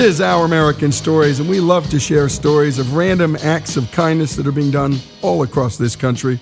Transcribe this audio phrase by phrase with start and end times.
[0.00, 4.34] is Our American Stories, and we love to share stories of random acts of kindness
[4.36, 6.40] that are being done all across this country.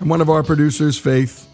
[0.00, 1.46] And one of our producers, Faith,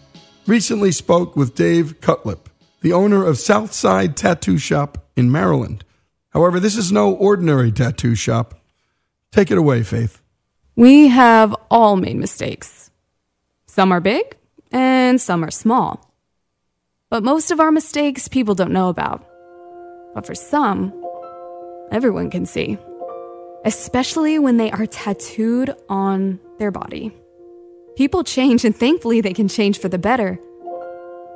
[0.47, 2.49] recently spoke with Dave Cutlip,
[2.81, 5.85] the owner of Southside Tattoo Shop in Maryland.
[6.29, 8.55] However, this is no ordinary tattoo shop.
[9.31, 10.23] Take it away, Faith.
[10.75, 12.89] We have all made mistakes.
[13.67, 14.35] Some are big
[14.71, 16.11] and some are small.
[17.11, 19.23] But most of our mistakes people don't know about.
[20.15, 21.02] But for some,
[21.93, 22.77] everyone can see,
[23.63, 27.15] especially when they are tattooed on their body.
[27.95, 30.39] People change, and thankfully, they can change for the better.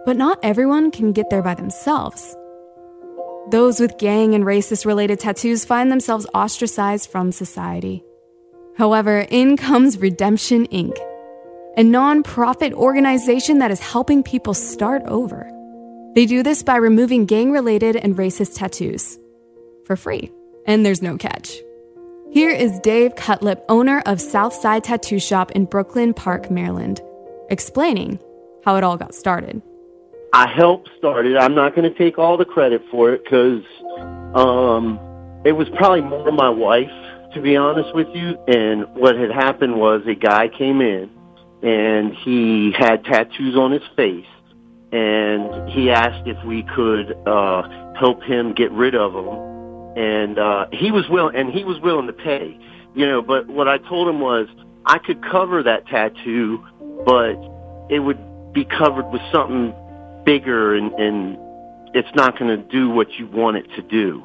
[0.06, 2.36] But not everyone can get there by themselves.
[3.52, 8.04] Those with gang and racist related tattoos find themselves ostracized from society.
[8.78, 10.98] However, in comes Redemption Ink.,
[11.78, 15.50] a nonprofit organization that is helping people start over.
[16.16, 19.20] They do this by removing gang related and racist tattoos
[19.86, 20.32] for free,
[20.68, 21.58] and there's no catch.
[22.32, 27.02] Here is Dave Cutlip, owner of Southside Tattoo Shop in Brooklyn Park, Maryland,
[27.50, 28.20] explaining
[28.64, 29.62] how it all got started.
[30.34, 31.38] I helped start it.
[31.38, 33.64] I'm not going to take all the credit for it because
[34.36, 35.00] um,
[35.46, 36.92] it was probably more my wife,
[37.34, 38.38] to be honest with you.
[38.48, 41.10] And what had happened was a guy came in
[41.64, 44.28] and he had tattoos on his face,
[44.92, 49.57] and he asked if we could uh, help him get rid of them,
[49.98, 52.58] and uh, he was willing, and he was willing to pay,
[52.96, 53.22] you know.
[53.22, 54.48] But what I told him was
[54.86, 56.64] I could cover that tattoo,
[57.06, 57.36] but
[57.90, 59.74] it would be covered with something
[60.24, 61.38] bigger and, and
[61.96, 64.24] it's not going to do what you want it to do.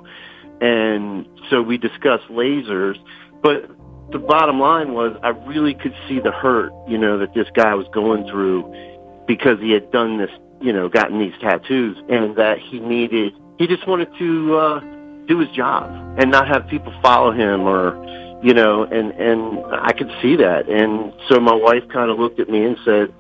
[0.61, 2.97] And so we discussed lasers,
[3.43, 3.69] but
[4.11, 7.75] the bottom line was I really could see the hurt, you know, that this guy
[7.75, 8.63] was going through
[9.27, 10.31] because he had done this,
[10.61, 14.81] you know, gotten these tattoos and that he needed, he just wanted to, uh,
[15.33, 17.95] do his job and not have people follow him or,
[18.43, 20.69] you know, and, and I could see that.
[20.69, 23.15] And so my wife kind of looked at me and said,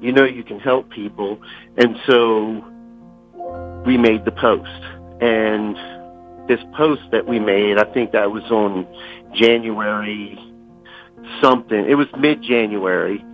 [0.00, 1.40] you know you can help people.
[1.76, 2.64] And so
[3.84, 4.82] we made the post.
[5.20, 5.76] And
[6.48, 8.86] this post that we made, I think that was on
[9.34, 10.38] January
[11.42, 11.88] something.
[11.88, 13.24] It was mid-January.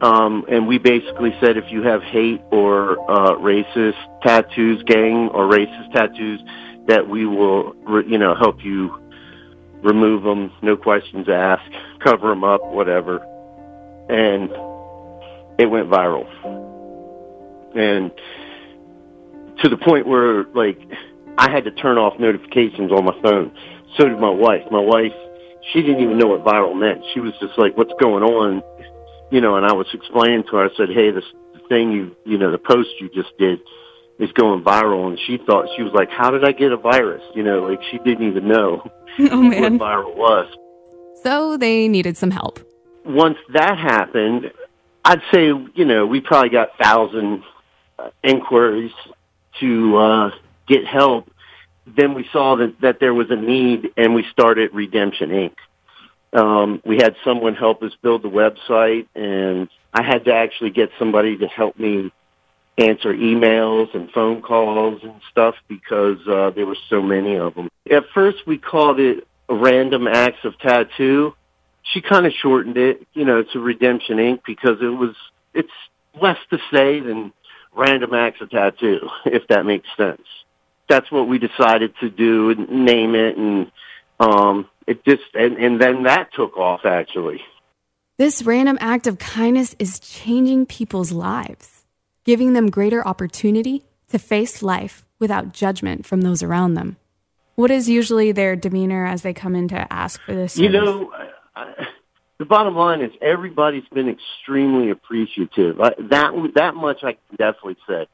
[0.00, 5.48] Um, and we basically said if you have hate or uh, racist tattoos, gang or
[5.48, 6.40] racist tattoos,
[6.88, 7.74] that we will,
[8.06, 8.98] you know, help you
[9.82, 11.72] remove them, no questions asked,
[12.02, 13.18] cover them up, whatever.
[14.08, 14.50] And
[15.58, 16.26] it went viral.
[17.76, 18.10] And
[19.62, 20.80] to the point where like
[21.36, 23.52] I had to turn off notifications on my phone.
[23.96, 24.62] So did my wife.
[24.70, 25.12] My wife,
[25.72, 27.04] she didn't even know what viral meant.
[27.14, 28.62] She was just like, "What's going on?"
[29.30, 30.64] You know, and I was explaining to her.
[30.64, 31.24] I said, "Hey, this
[31.68, 33.60] thing you, you know, the post you just did
[34.18, 37.22] is going viral." And she thought she was like, "How did I get a virus?"
[37.34, 39.78] You know, like she didn't even know oh, man.
[39.78, 40.54] what viral was.
[41.22, 42.60] So they needed some help.
[43.04, 44.52] Once that happened,
[45.04, 47.42] I'd say, you know, we probably got thousand
[47.98, 48.92] uh, inquiries
[49.60, 50.30] to uh,
[50.66, 51.30] get help.
[51.86, 55.56] Then we saw that, that there was a need and we started Redemption Ink.
[56.32, 60.90] Um, we had someone help us build the website and I had to actually get
[60.98, 62.12] somebody to help me
[62.78, 67.68] answer emails and phone calls and stuff because uh, there were so many of them.
[67.90, 71.34] At first we called it Random Acts of Tattoo
[71.92, 74.42] she kind of shortened it, you know, to Redemption Ink.
[74.46, 75.14] because it was
[75.54, 75.68] it's
[76.20, 77.32] less to say than
[77.74, 80.22] Random Acts of Tattoo, if that makes sense.
[80.88, 83.70] That's what we decided to do and name it, and
[84.20, 87.40] um, it just and, and then that took off actually.
[88.16, 91.77] This random act of kindness is changing people's lives,
[92.28, 96.98] giving them greater opportunity to face life without judgment from those around them.
[97.54, 100.52] What is usually their demeanor as they come in to ask for this?
[100.52, 100.62] Service?
[100.62, 101.10] You know,
[102.38, 105.80] the bottom line is everybody's been extremely appreciative.
[105.80, 108.06] I, that that much I can definitely say.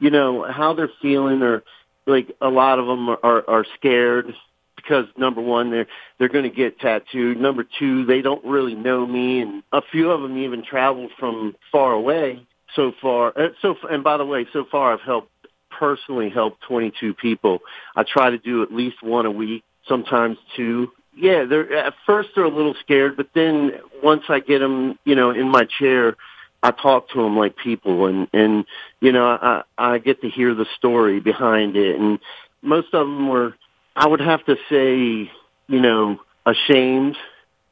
[0.00, 1.62] You know how they're feeling, or
[2.08, 4.34] like a lot of them are are, are scared
[4.74, 5.86] because number one they're
[6.18, 7.38] they're going to get tattooed.
[7.38, 11.54] Number two, they don't really know me, and a few of them even travel from
[11.70, 12.44] far away.
[12.76, 15.30] So far, uh, so and by the way, so far I've helped
[15.70, 17.60] personally helped 22 people.
[17.96, 22.30] I try to do at least one a week, sometimes two yeah, they're at first
[22.34, 23.72] they're a little scared, but then
[24.02, 26.16] once I get them, you know, in my chair,
[26.62, 28.64] I talk to them like people, and and
[29.00, 32.18] you know, I I get to hear the story behind it, and
[32.62, 33.54] most of them were,
[33.96, 35.30] I would have to say,
[35.68, 37.16] you know, ashamed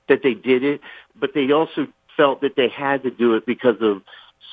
[0.08, 0.80] that they did it,
[1.18, 1.86] but they also
[2.16, 4.02] felt that they had to do it because of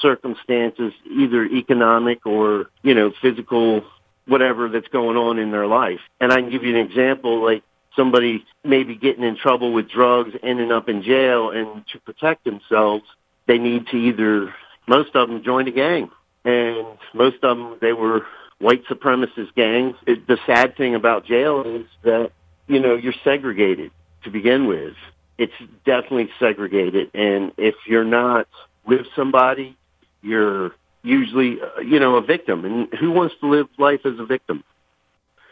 [0.02, 3.84] circumstances, either economic or you know, physical
[4.28, 6.00] whatever that's going on in their life.
[6.20, 7.64] And I can give you an example, like
[7.96, 13.04] somebody maybe getting in trouble with drugs, ending up in jail, and to protect themselves,
[13.48, 14.54] they need to either,
[14.88, 16.10] most of them joined a gang.
[16.44, 18.26] And most of them, they were
[18.60, 19.96] white supremacist gangs.
[20.06, 22.32] It, the sad thing about jail is that,
[22.68, 23.92] you know, you're segregated
[24.24, 24.94] to begin with.
[25.38, 25.54] It's
[25.86, 27.12] definitely segregated.
[27.14, 28.48] And if you're not
[28.86, 29.78] with somebody,
[30.22, 30.72] you're
[31.04, 32.66] usually, uh, you know, a victim.
[32.66, 34.64] And who wants to live life as a victim?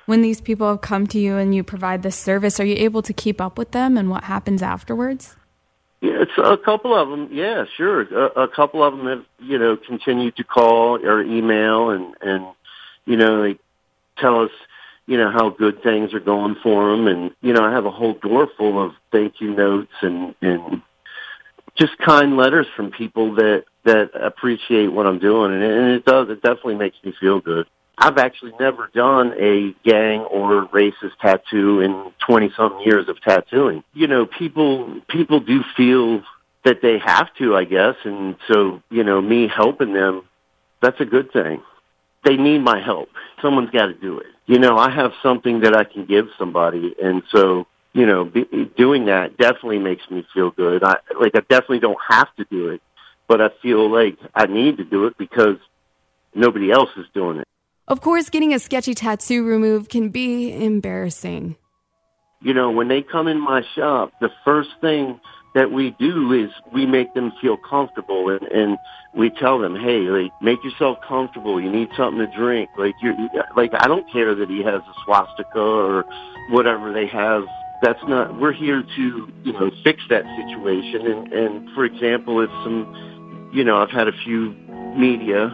[0.06, 3.02] When these people have come to you and you provide this service, are you able
[3.04, 5.36] to keep up with them and what happens afterwards?
[6.02, 7.30] Yeah, it's a couple of them.
[7.32, 8.02] Yeah, sure.
[8.02, 12.46] A, a couple of them have, you know, continued to call or email and, and,
[13.06, 13.58] you know, they
[14.18, 14.52] tell us,
[15.06, 17.08] you know, how good things are going for them.
[17.08, 20.82] And, you know, I have a whole door full of thank you notes and, and
[21.76, 25.54] just kind letters from people that, that appreciate what I'm doing.
[25.54, 27.68] And, and it does, it definitely makes me feel good.
[27.98, 33.84] I've actually never done a gang or racist tattoo in 20 some years of tattooing.
[33.94, 36.24] You know, people, people do feel
[36.66, 37.96] that they have to, I guess.
[38.04, 40.24] And so, you know, me helping them,
[40.82, 41.62] that's a good thing.
[42.26, 43.10] They need my help.
[43.42, 44.28] Someone's got to do it.
[44.46, 46.96] You know, I have something that I can give somebody.
[47.02, 48.46] And so, you know, be,
[48.76, 50.84] doing that definitely makes me feel good.
[50.84, 52.82] I, like, I definitely don't have to do it,
[53.28, 55.58] but I feel like I need to do it because
[56.34, 57.48] nobody else is doing it.
[57.88, 61.56] Of course, getting a sketchy tattoo removed can be embarrassing.
[62.42, 65.20] You know, when they come in my shop, the first thing
[65.54, 68.78] that we do is we make them feel comfortable and, and
[69.16, 71.62] we tell them, hey, like, make yourself comfortable.
[71.62, 72.70] You need something to drink.
[72.78, 73.16] Like, you're,
[73.56, 76.06] like, I don't care that he has a swastika or
[76.50, 77.44] whatever they have.
[77.84, 81.06] That's not, we're here to, you know, fix that situation.
[81.06, 84.56] And, and for example, if some, you know, I've had a few
[84.98, 85.52] media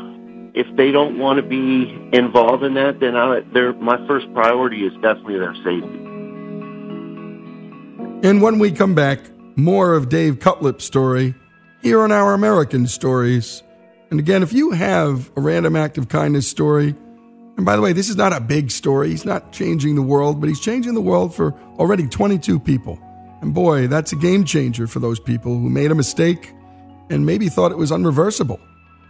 [0.54, 4.86] if they don't want to be involved in that, then I, their my first priority
[4.86, 6.00] is definitely their safety.
[8.28, 9.20] And when we come back,
[9.56, 11.36] more of Dave Cutlip's story
[11.82, 13.64] here on our American Stories.
[14.12, 16.96] And again, if you have a random act of kindness story,
[17.60, 19.10] and by the way, this is not a big story.
[19.10, 22.98] He's not changing the world, but he's changing the world for already 22 people.
[23.42, 26.54] And boy, that's a game changer for those people who made a mistake
[27.10, 28.62] and maybe thought it was unreversible.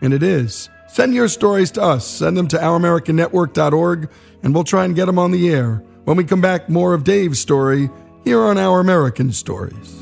[0.01, 0.67] And it is.
[0.87, 2.07] Send your stories to us.
[2.07, 4.09] Send them to ouramericannetwork.org,
[4.41, 5.83] and we'll try and get them on the air.
[6.05, 7.87] When we come back, more of Dave's story
[8.23, 10.01] here on Our American Stories.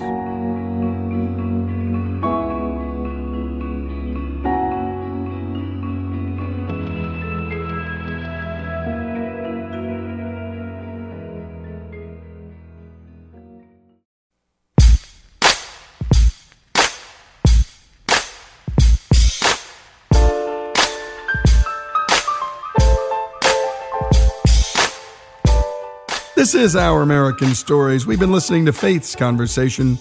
[26.47, 28.07] This is Our American Stories.
[28.07, 29.97] We've been listening to Faith's conversation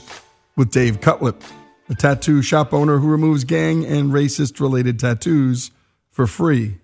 [0.55, 1.43] with Dave Cutlip,
[1.89, 5.73] a tattoo shop owner who removes gang and racist related tattoos
[6.09, 6.79] for free.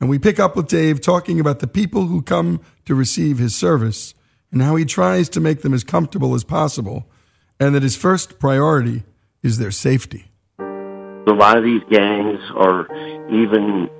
[0.00, 3.56] And we pick up with Dave talking about the people who come to receive his
[3.56, 4.14] service
[4.52, 7.10] and how he tries to make them as comfortable as possible,
[7.58, 9.02] and that his first priority
[9.42, 10.30] is their safety.
[10.60, 12.86] A lot of these gangs are
[13.32, 13.90] even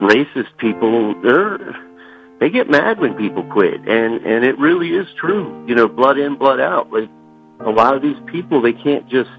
[0.00, 1.14] racist people.
[1.20, 1.58] They're
[2.40, 5.64] they get mad when people quit, and and it really is true.
[5.66, 6.92] You know, blood in, blood out.
[6.92, 7.08] Like
[7.60, 9.30] a lot of these people, they can't just,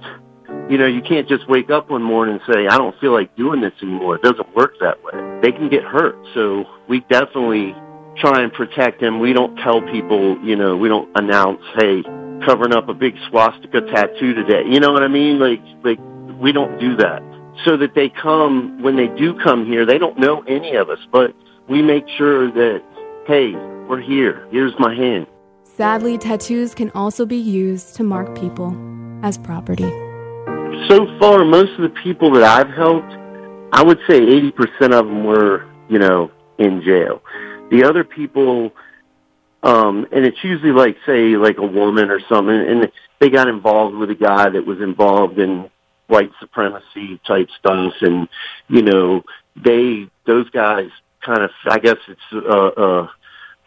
[0.69, 3.35] you know, you can't just wake up one morning and say, I don't feel like
[3.35, 4.15] doing this anymore.
[4.15, 5.39] It doesn't work that way.
[5.41, 6.15] They can get hurt.
[6.33, 7.75] So we definitely
[8.17, 9.19] try and protect them.
[9.19, 12.03] We don't tell people, you know, we don't announce, hey,
[12.45, 14.63] covering up a big swastika tattoo today.
[14.67, 15.39] You know what I mean?
[15.39, 15.99] Like, like
[16.39, 17.21] we don't do that.
[17.65, 20.99] So that they come, when they do come here, they don't know any of us,
[21.11, 21.33] but
[21.67, 22.81] we make sure that
[23.27, 23.53] Hey,
[23.89, 24.47] we're here.
[24.51, 25.25] Here's my hand.
[25.63, 28.77] Sadly, tattoos can also be used to mark people
[29.23, 29.89] as property.
[30.87, 33.11] So far, most of the people that I've helped,
[33.73, 36.29] I would say 80% of them were, you know,
[36.59, 37.23] in jail.
[37.71, 38.71] The other people,
[39.63, 43.95] um, and it's usually like, say, like a woman or something, and they got involved
[43.95, 45.67] with a guy that was involved in
[46.05, 48.29] white supremacy type stuff, and,
[48.67, 49.23] you know,
[49.55, 50.91] they, those guys
[51.25, 53.11] kind of, I guess it's a, a,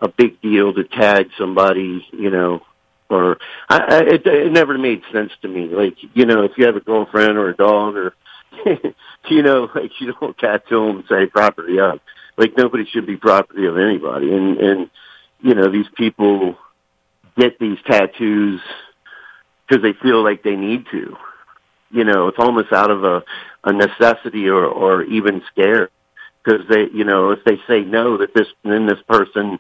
[0.03, 2.62] a big deal to tag somebody, you know,
[3.11, 3.38] or
[3.69, 5.69] I, I, it, it never made sense to me.
[5.69, 8.15] Like, you know, if you have a girlfriend or a dog or,
[9.29, 12.00] you know, like you don't tattoo them and say property of.
[12.37, 14.33] Like nobody should be property of anybody.
[14.33, 14.91] And, and,
[15.41, 16.57] you know, these people
[17.37, 18.61] get these tattoos
[19.67, 21.17] because they feel like they need to.
[21.91, 23.23] You know, it's almost out of a,
[23.65, 25.91] a necessity or, or even scare
[26.49, 29.59] because they, you know, if they say no, that this then this person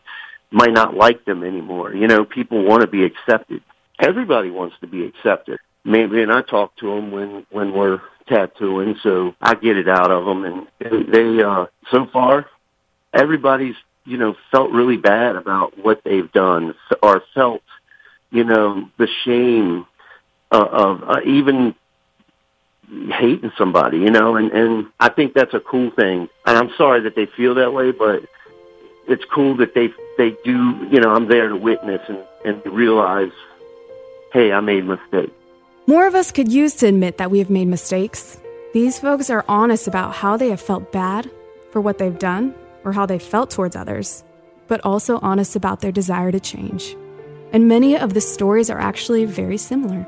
[0.50, 1.94] might not like them anymore.
[1.94, 3.62] You know, people want to be accepted.
[3.98, 5.58] Everybody wants to be accepted.
[5.84, 10.10] Maybe, and I talk to them when when we're tattooing, so I get it out
[10.10, 10.44] of them.
[10.44, 12.46] And they, uh, so far,
[13.12, 17.62] everybody's you know felt really bad about what they've done or felt
[18.30, 19.86] you know the shame
[20.50, 21.74] uh, of uh, even
[23.10, 26.28] hating somebody, you know, and and I think that's a cool thing.
[26.46, 28.24] And I'm sorry that they feel that way, but
[29.06, 30.86] it's cool that they they do.
[30.90, 33.32] You know, I'm there to witness and and realize,
[34.32, 35.32] hey, I made a mistake.
[35.86, 38.38] More of us could use to admit that we have made mistakes.
[38.74, 41.30] These folks are honest about how they have felt bad
[41.72, 42.54] for what they've done
[42.84, 44.22] or how they felt towards others,
[44.66, 46.94] but also honest about their desire to change.
[47.52, 50.06] And many of the stories are actually very similar.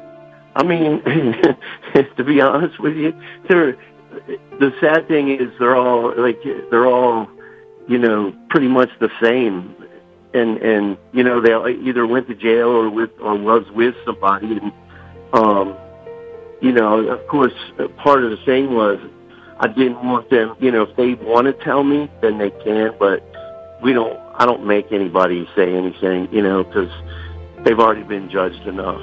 [0.55, 1.03] I mean,
[2.17, 3.13] to be honest with you,
[3.49, 3.77] they're,
[4.59, 6.39] the sad thing is they're all like
[6.71, 7.29] they're all,
[7.89, 9.75] you know, pretty much the same,
[10.35, 11.55] and and you know they
[11.89, 14.73] either went to jail or with or was with somebody, and
[15.33, 15.77] um,
[16.61, 17.53] you know, of course,
[17.99, 18.99] part of the thing was
[19.61, 22.93] I didn't want them, you know, if they want to tell me, then they can,
[22.99, 23.23] but
[23.83, 24.19] we don't.
[24.35, 26.91] I don't make anybody say anything, you know, because
[27.63, 29.01] they've already been judged enough.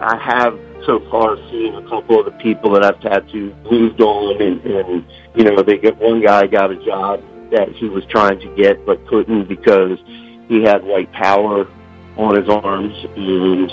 [0.00, 4.40] I have so far seen a couple of the people that I've tattooed moved on,
[4.40, 8.40] and, and you know, they get one guy got a job that he was trying
[8.40, 9.98] to get but couldn't because
[10.48, 11.66] he had white power
[12.16, 13.70] on his arms, and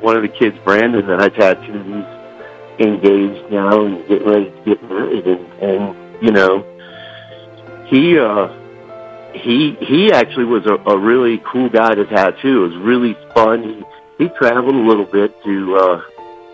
[0.00, 4.62] one of the kids, Brandon, that I tattooed, he's engaged now and getting ready to
[4.64, 6.64] get married, and, and you know,
[7.86, 8.48] he uh,
[9.34, 12.64] he he actually was a, a really cool guy to tattoo.
[12.64, 13.62] It was really fun.
[13.62, 16.02] He he traveled a little bit to uh,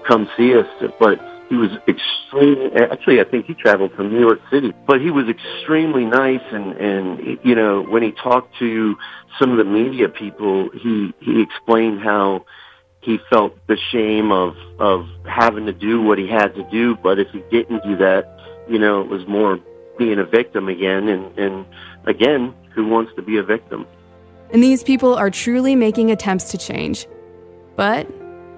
[0.06, 0.66] come see us,
[0.98, 2.70] but he was extremely.
[2.76, 6.42] Actually, I think he traveled from New York City, but he was extremely nice.
[6.52, 8.96] And and you know, when he talked to
[9.38, 12.46] some of the media people, he he explained how
[13.00, 17.18] he felt the shame of of having to do what he had to do, but
[17.18, 18.38] if he didn't do that,
[18.68, 19.58] you know, it was more
[19.98, 21.08] being a victim again.
[21.08, 21.66] And and
[22.06, 23.86] again, who wants to be a victim?
[24.52, 27.08] And these people are truly making attempts to change,
[27.76, 28.06] but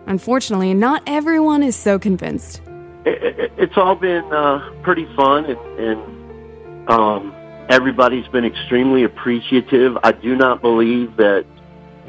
[0.06, 2.60] Unfortunately, not everyone is so convinced.
[3.04, 7.34] It, it, it's all been uh, pretty fun, and, and um,
[7.68, 9.96] everybody's been extremely appreciative.
[10.02, 11.44] I do not believe that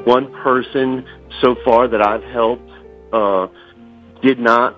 [0.04, 1.06] one person
[1.42, 2.70] so far that I've helped
[3.12, 3.48] uh,
[4.22, 4.78] did not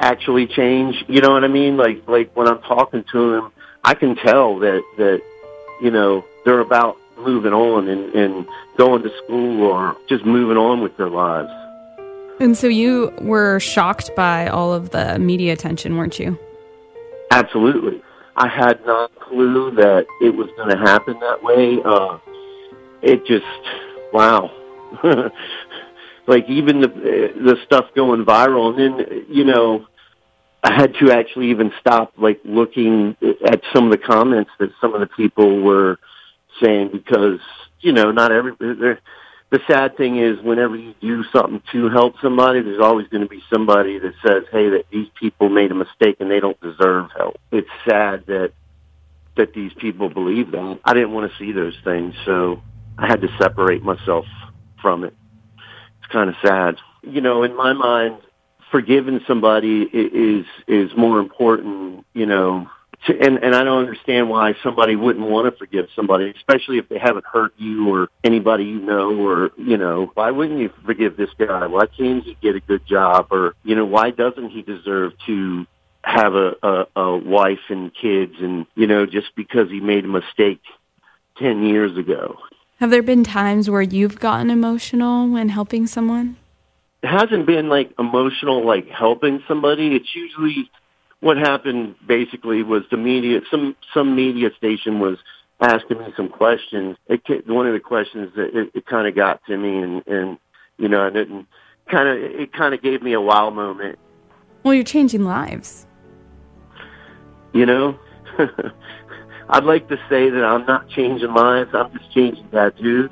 [0.00, 1.04] actually change.
[1.08, 1.76] You know what I mean?
[1.76, 3.52] Like like when I'm talking to them,
[3.84, 5.22] I can tell that that
[5.82, 10.80] you know they're about moving on and, and going to school or just moving on
[10.80, 11.50] with their lives.
[12.40, 16.38] And so you were shocked by all of the media attention, weren't you?
[17.30, 18.02] Absolutely.
[18.36, 21.78] I had no clue that it was going to happen that way.
[21.84, 22.18] Uh,
[23.02, 23.44] it just,
[24.12, 24.50] wow.
[26.28, 29.86] like even the the stuff going viral, and then you know,
[30.62, 34.94] I had to actually even stop like looking at some of the comments that some
[34.94, 35.98] of the people were
[36.62, 37.40] saying because
[37.80, 38.52] you know not every
[39.50, 43.28] the sad thing is whenever you do something to help somebody, there's always going to
[43.28, 47.10] be somebody that says, "Hey, that these people made a mistake and they don't deserve
[47.16, 48.52] help." It's sad that
[49.36, 50.80] that these people believe that.
[50.84, 52.60] I didn't want to see those things, so
[52.98, 54.26] I had to separate myself
[54.82, 55.14] from it.
[55.98, 56.76] It's kind of sad.
[57.02, 58.18] You know, in my mind,
[58.70, 62.68] forgiving somebody is is more important, you know,
[63.06, 66.88] to, and and I don't understand why somebody wouldn't want to forgive somebody, especially if
[66.88, 71.16] they haven't hurt you or anybody you know, or you know, why wouldn't you forgive
[71.16, 71.66] this guy?
[71.66, 75.66] Why can't he get a good job, or you know, why doesn't he deserve to
[76.02, 80.08] have a, a, a wife and kids, and you know, just because he made a
[80.08, 80.60] mistake
[81.36, 82.36] ten years ago?
[82.80, 86.36] Have there been times where you've gotten emotional when helping someone?
[87.02, 89.94] It hasn't been like emotional, like helping somebody.
[89.94, 90.70] It's usually
[91.20, 95.18] what happened basically was the media, some some media station was
[95.60, 96.96] asking me some questions.
[97.08, 100.38] It, one of the questions that it, it kind of got to me, and and
[100.76, 101.28] you know, and it
[101.90, 103.98] kind of it kind of gave me a wow moment.
[104.62, 105.86] Well, you're changing lives.
[107.52, 107.98] You know,
[109.48, 111.70] I'd like to say that I'm not changing lives.
[111.72, 113.10] I'm just changing tattoos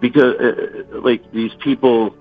[0.00, 2.14] because, uh, like, these people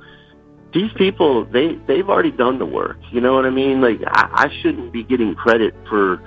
[0.78, 2.98] these people they they've already done the work.
[3.12, 3.82] You know what I mean?
[3.82, 6.22] Like I, I shouldn't be getting credit for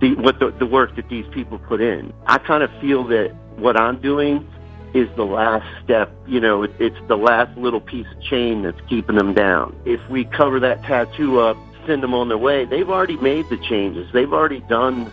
[0.00, 2.12] the what the, the work that these people put in.
[2.26, 4.48] I kind of feel that what I'm doing
[4.94, 6.10] is the last step.
[6.26, 9.76] You know, it, it's the last little piece of chain that's keeping them down.
[9.84, 13.58] If we cover that tattoo up, send them on their way, they've already made the
[13.58, 14.10] changes.
[14.12, 15.12] They've already done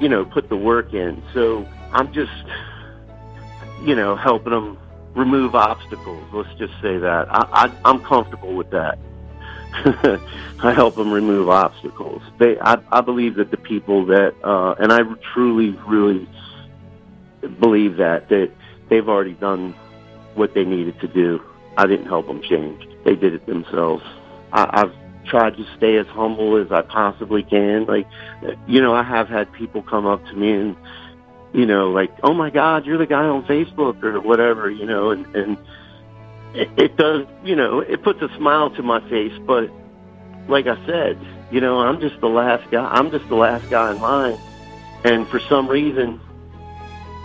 [0.00, 1.22] you know, put the work in.
[1.34, 2.32] So I'm just,
[3.82, 4.78] you know, helping them
[5.14, 6.24] remove obstacles.
[6.32, 7.26] Let's just say that.
[7.30, 8.98] I, I, I'm comfortable with that.
[10.62, 12.22] I help them remove obstacles.
[12.38, 15.00] They, I, I believe that the people that, uh, and I
[15.34, 16.28] truly, really
[17.60, 18.50] believe that that
[18.88, 19.74] they've already done
[20.34, 21.40] what they needed to do.
[21.76, 22.88] I didn't help them change.
[23.04, 24.02] They did it themselves.
[24.52, 27.84] I, I've tried to stay as humble as I possibly can.
[27.84, 28.06] Like,
[28.66, 30.76] you know, I have had people come up to me and,
[31.52, 35.10] you know, like, oh my God, you're the guy on Facebook or whatever, you know,
[35.10, 35.58] and, and
[36.54, 39.32] it, it does, you know, it puts a smile to my face.
[39.46, 39.70] But
[40.48, 41.18] like I said,
[41.50, 42.84] you know, I'm just the last guy.
[42.84, 44.38] I'm just the last guy in line.
[45.04, 46.20] And for some reason,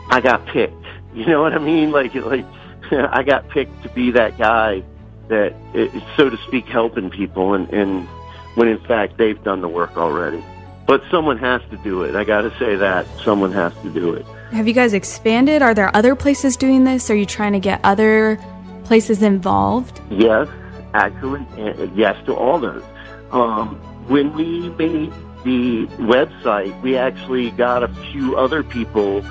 [0.09, 0.75] I got picked.
[1.13, 1.91] You know what I mean?
[1.91, 2.43] Like, like
[2.91, 4.81] I got picked to be that guy
[5.27, 8.07] that, is, so to speak, helping people, and, and
[8.55, 10.43] when in fact they've done the work already.
[10.85, 12.15] But someone has to do it.
[12.15, 14.25] I got to say that someone has to do it.
[14.51, 15.61] Have you guys expanded?
[15.61, 17.09] Are there other places doing this?
[17.09, 18.39] Are you trying to get other
[18.83, 20.01] places involved?
[20.09, 20.47] Yes,
[20.93, 21.45] actually,
[21.95, 22.83] yes to all those.
[23.31, 23.75] Um,
[24.07, 25.11] when we made
[25.43, 29.23] the website, we actually got a few other people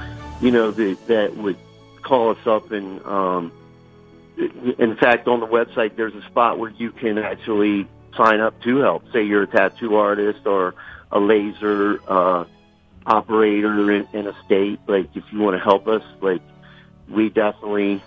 [0.42, 1.56] you know, that, that would
[2.02, 3.52] call us up and, um,
[4.36, 8.78] in fact, on the website, there's a spot where you can actually sign up to
[8.78, 9.04] help.
[9.12, 10.74] Say you're a tattoo artist or
[11.12, 12.44] a laser, uh,
[13.06, 14.80] operator in, in a state.
[14.86, 16.42] Like, if you want to help us, like,
[17.08, 18.02] we definitely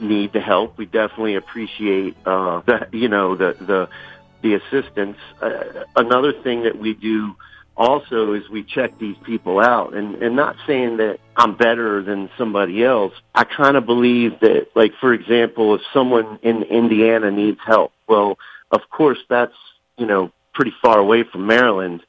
[0.00, 0.78] need the help.
[0.78, 3.88] We definitely appreciate, uh, the, you know, the, the,
[4.42, 5.18] the assistance.
[5.40, 7.34] Uh, another thing that we do,
[7.76, 12.30] also is we check these people out and, and not saying that I'm better than
[12.38, 13.12] somebody else.
[13.34, 18.38] I kind of believe that, like, for example, if someone in Indiana needs help, well,
[18.70, 19.52] of course that's,
[19.98, 22.02] you know, pretty far away from Maryland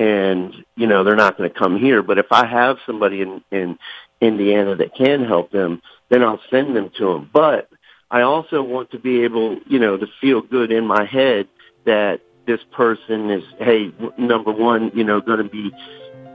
[0.00, 2.02] and, you know, they're not going to come here.
[2.02, 3.78] But if I have somebody in, in
[4.22, 7.30] Indiana that can help them, then I'll send them to them.
[7.30, 7.68] But
[8.10, 11.48] I also want to be able, you know, to feel good in my head
[11.84, 15.70] that this person is, hey, number one, you know, going to be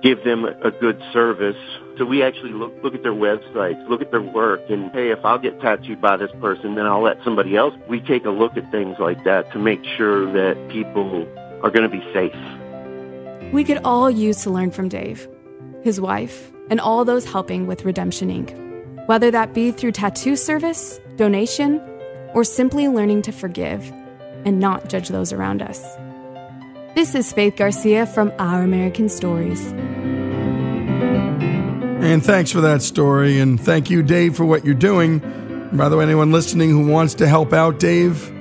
[0.04, 1.58] give them a good service.
[1.98, 5.26] So we actually look look at their websites, look at their work, and hey, if
[5.26, 7.74] I'll get tattooed by this person, then I'll let somebody else.
[7.90, 11.28] We take a look at things like that to make sure that people
[11.64, 12.36] are going to be safe.
[13.52, 15.28] We could all use to learn from Dave,
[15.84, 18.56] his wife, and all those helping with Redemption Ink.
[19.08, 21.80] Whether that be through tattoo service, donation,
[22.34, 23.92] or simply learning to forgive
[24.46, 25.82] and not judge those around us.
[26.96, 29.62] This is Faith Garcia from Our American Stories.
[32.02, 33.40] And thanks for that story.
[33.40, 35.20] And thank you, Dave, for what you're doing.
[35.74, 38.32] by the way, anyone listening who wants to help out Dave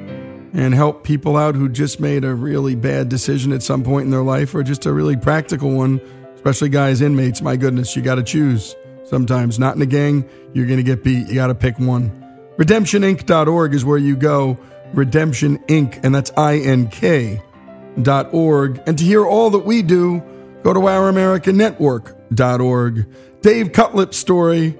[0.54, 4.10] and help people out who just made a really bad decision at some point in
[4.10, 6.00] their life or just a really practical one,
[6.36, 8.76] especially guys, inmates, my goodness, you got to choose.
[9.04, 11.28] Sometimes, not in a gang, you're going to get beat.
[11.28, 12.10] You got to pick one.
[12.56, 14.58] RedemptionInk.org is where you go
[14.94, 17.42] Redemption Ink., and that's I N K
[18.00, 18.80] dot org.
[18.86, 20.22] And to hear all that we do,
[20.62, 23.06] go to OurAmericanNetwork.org.
[23.42, 24.78] Dave Cutlip's story,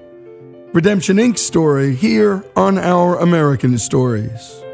[0.73, 1.37] Redemption Ink.
[1.37, 4.64] story, here on Our American Stories.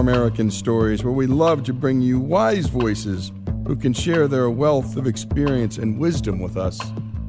[0.00, 3.32] American Stories, where we love to bring you wise voices
[3.66, 6.80] who can share their wealth of experience and wisdom with us.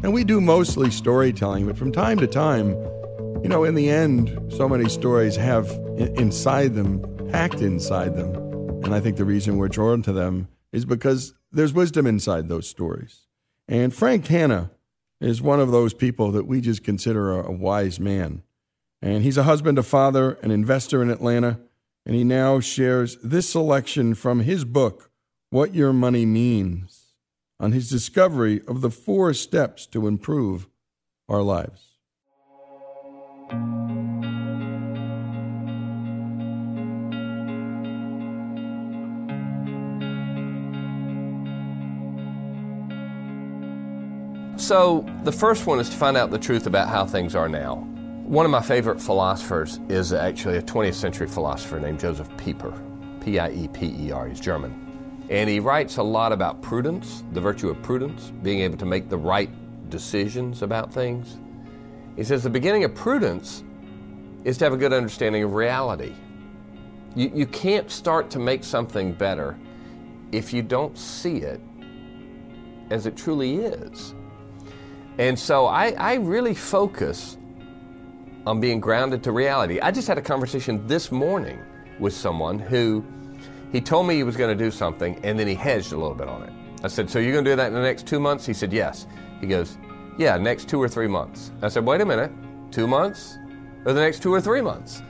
[0.03, 2.69] And we do mostly storytelling, but from time to time,
[3.43, 8.34] you know, in the end, so many stories have inside them, packed inside them.
[8.84, 12.69] And I think the reason we're drawn to them is because there's wisdom inside those
[12.69, 13.27] stories.
[13.67, 14.71] And Frank Hanna
[15.19, 18.43] is one of those people that we just consider a, wise man.
[19.01, 21.60] And he's a husband, a father, an investor in Atlanta
[22.05, 25.11] and he now shares this selection from his book,
[25.49, 27.13] What Your Money Means,
[27.59, 30.67] on his discovery of the four steps to improve
[31.29, 31.91] our lives.
[44.57, 47.90] So, the first one is to find out the truth about how things are now.
[48.32, 52.72] One of my favorite philosophers is actually a 20th century philosopher named Josef Pieper.
[53.20, 54.26] P I E P E R.
[54.30, 55.28] He's German.
[55.30, 59.10] And he writes a lot about prudence, the virtue of prudence, being able to make
[59.10, 59.50] the right
[59.89, 61.39] decisions about things.
[62.15, 63.65] He says the beginning of prudence
[64.46, 66.13] is to have a good understanding of reality.
[67.17, 69.60] You, you can't start to make something better
[70.32, 71.60] if you don't see it
[72.91, 74.15] as it truly is.
[75.17, 77.36] And so I, I really focus
[78.45, 79.80] on being grounded to reality.
[79.80, 81.60] I just had a conversation this morning
[81.99, 83.06] with someone who
[83.71, 86.15] he told me he was going to do something and then he hedged a little
[86.15, 86.54] bit on it.
[86.84, 88.45] I said, So you're going to do that in the next two months?
[88.45, 89.08] He said, Yes.
[89.39, 89.77] He goes,
[90.17, 91.51] Yeah, next two or three months.
[91.62, 92.32] I said, Wait a minute,
[92.71, 93.38] two months?
[93.86, 95.04] Or the next two or three months?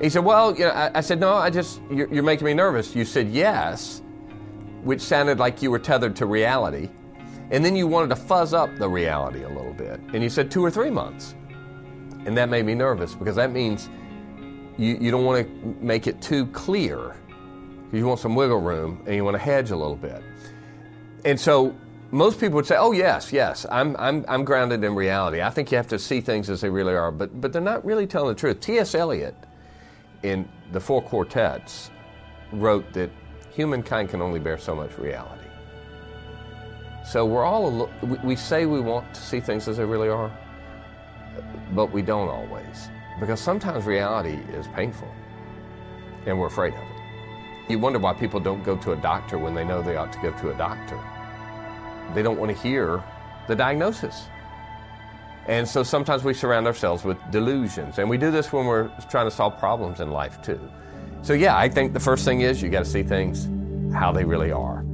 [0.00, 2.54] He said, Well, you know, I, I said, No, I just, you're, you're making me
[2.54, 2.94] nervous.
[2.94, 4.02] You said yes,
[4.82, 6.88] which sounded like you were tethered to reality.
[7.50, 10.00] And then you wanted to fuzz up the reality a little bit.
[10.14, 11.34] And you said two or three months.
[12.26, 13.88] And that made me nervous because that means
[14.76, 17.16] you, you don't want to make it too clear.
[17.92, 20.22] You want some wiggle room and you want to hedge a little bit.
[21.24, 21.74] And so
[22.12, 25.42] most people would say, oh, yes, yes, I'm, I'm, I'm grounded in reality.
[25.42, 27.84] I think you have to see things as they really are, but, but they're not
[27.84, 28.60] really telling the truth.
[28.60, 28.94] T.S.
[28.94, 29.34] Eliot,
[30.22, 31.90] in the Four Quartets,
[32.52, 33.10] wrote that
[33.50, 35.44] humankind can only bear so much reality.
[37.06, 37.90] So we're all,
[38.22, 40.30] we say we want to see things as they really are,
[41.72, 42.88] but we don't always.
[43.18, 45.12] Because sometimes reality is painful
[46.26, 47.70] and we're afraid of it.
[47.70, 50.18] You wonder why people don't go to a doctor when they know they ought to
[50.20, 50.98] go to a doctor.
[52.14, 53.02] They don't want to hear
[53.46, 54.24] the diagnosis.
[55.46, 57.98] And so sometimes we surround ourselves with delusions.
[57.98, 60.60] And we do this when we're trying to solve problems in life too.
[61.22, 63.48] So, yeah, I think the first thing is you got to see things
[63.94, 64.84] how they really are.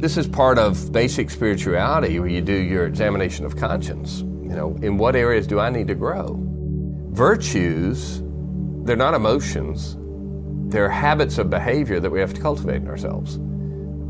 [0.00, 4.20] This is part of basic spirituality where you do your examination of conscience.
[4.20, 6.38] You know, in what areas do I need to grow?
[7.10, 8.22] Virtues,
[8.86, 9.98] they're not emotions,
[10.72, 13.38] they're habits of behavior that we have to cultivate in ourselves.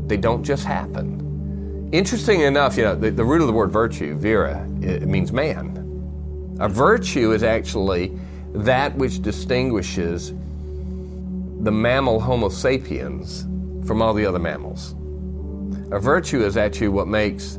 [0.07, 1.89] They don't just happen.
[1.91, 6.55] Interesting enough, you know, the, the root of the word virtue, vira, it means man.
[6.61, 8.17] A virtue is actually
[8.53, 13.41] that which distinguishes the mammal Homo sapiens
[13.85, 14.95] from all the other mammals.
[15.91, 17.57] A virtue is actually what makes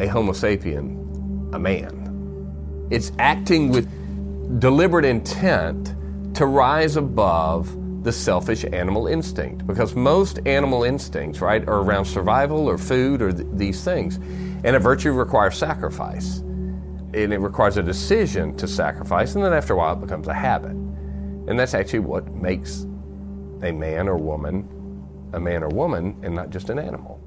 [0.00, 2.88] a Homo sapien a man.
[2.90, 3.88] It's acting with
[4.60, 5.94] deliberate intent
[6.36, 12.68] to rise above the selfish animal instinct because most animal instincts, right, are around survival
[12.68, 14.16] or food or th- these things.
[14.64, 16.38] And a virtue requires sacrifice.
[16.38, 20.34] And it requires a decision to sacrifice, and then after a while it becomes a
[20.34, 20.70] habit.
[20.70, 22.86] And that's actually what makes
[23.62, 24.68] a man or woman
[25.32, 27.21] a man or woman and not just an animal.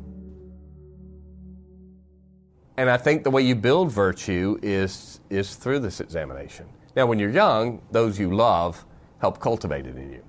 [2.78, 6.66] And I think the way you build virtue is, is through this examination.
[6.96, 8.86] Now, when you're young, those you love
[9.20, 10.24] help cultivate it in you,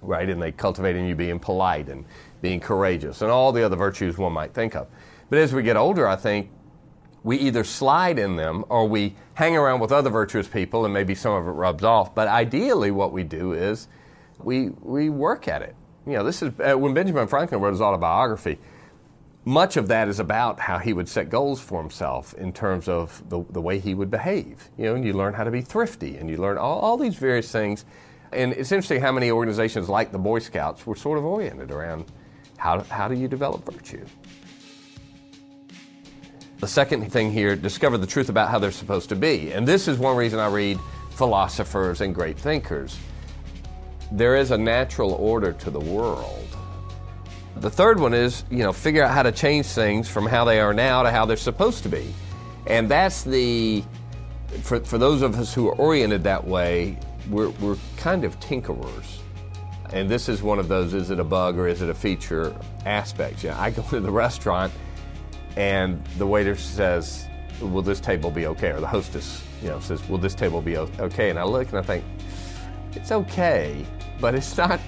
[0.00, 0.28] right?
[0.28, 2.04] And they cultivate in you being polite and
[2.40, 4.88] being courageous and all the other virtues one might think of.
[5.28, 6.50] But as we get older, I think
[7.22, 11.14] we either slide in them or we hang around with other virtuous people and maybe
[11.14, 12.14] some of it rubs off.
[12.14, 13.88] But ideally, what we do is
[14.38, 15.74] we, we work at it.
[16.06, 18.58] You know, this is uh, when Benjamin Franklin wrote his autobiography
[19.44, 23.22] much of that is about how he would set goals for himself in terms of
[23.30, 24.68] the, the way he would behave.
[24.76, 27.14] You know, and you learn how to be thrifty and you learn all, all these
[27.14, 27.84] various things.
[28.32, 32.04] And it's interesting how many organizations like the Boy Scouts were sort of oriented around
[32.58, 34.04] how, how do you develop virtue.
[36.58, 39.52] The second thing here, discover the truth about how they're supposed to be.
[39.52, 40.78] And this is one reason I read
[41.10, 42.98] philosophers and great thinkers.
[44.10, 46.47] There is a natural order to the world
[47.56, 50.60] the third one is, you know, figure out how to change things from how they
[50.60, 52.12] are now to how they're supposed to be.
[52.66, 53.82] And that's the,
[54.62, 56.98] for, for those of us who are oriented that way,
[57.30, 59.18] we're, we're kind of tinkerers.
[59.92, 62.54] And this is one of those is it a bug or is it a feature
[62.84, 63.42] aspects.
[63.42, 64.72] You know, I go to the restaurant
[65.56, 67.24] and the waiter says,
[67.60, 68.68] Will this table be okay?
[68.68, 71.30] Or the hostess, you know, says, Will this table be okay?
[71.30, 72.04] And I look and I think,
[72.92, 73.84] It's okay,
[74.20, 74.78] but it's not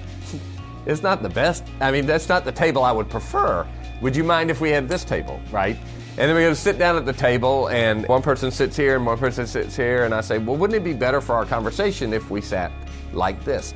[0.85, 1.63] it's not the best.
[1.79, 3.67] I mean, that's not the table I would prefer.
[4.01, 5.77] Would you mind if we had this table, right?
[6.17, 9.05] And then we go sit down at the table, and one person sits here and
[9.05, 12.13] one person sits here, and I say, well, wouldn't it be better for our conversation
[12.13, 12.71] if we sat
[13.13, 13.73] like this?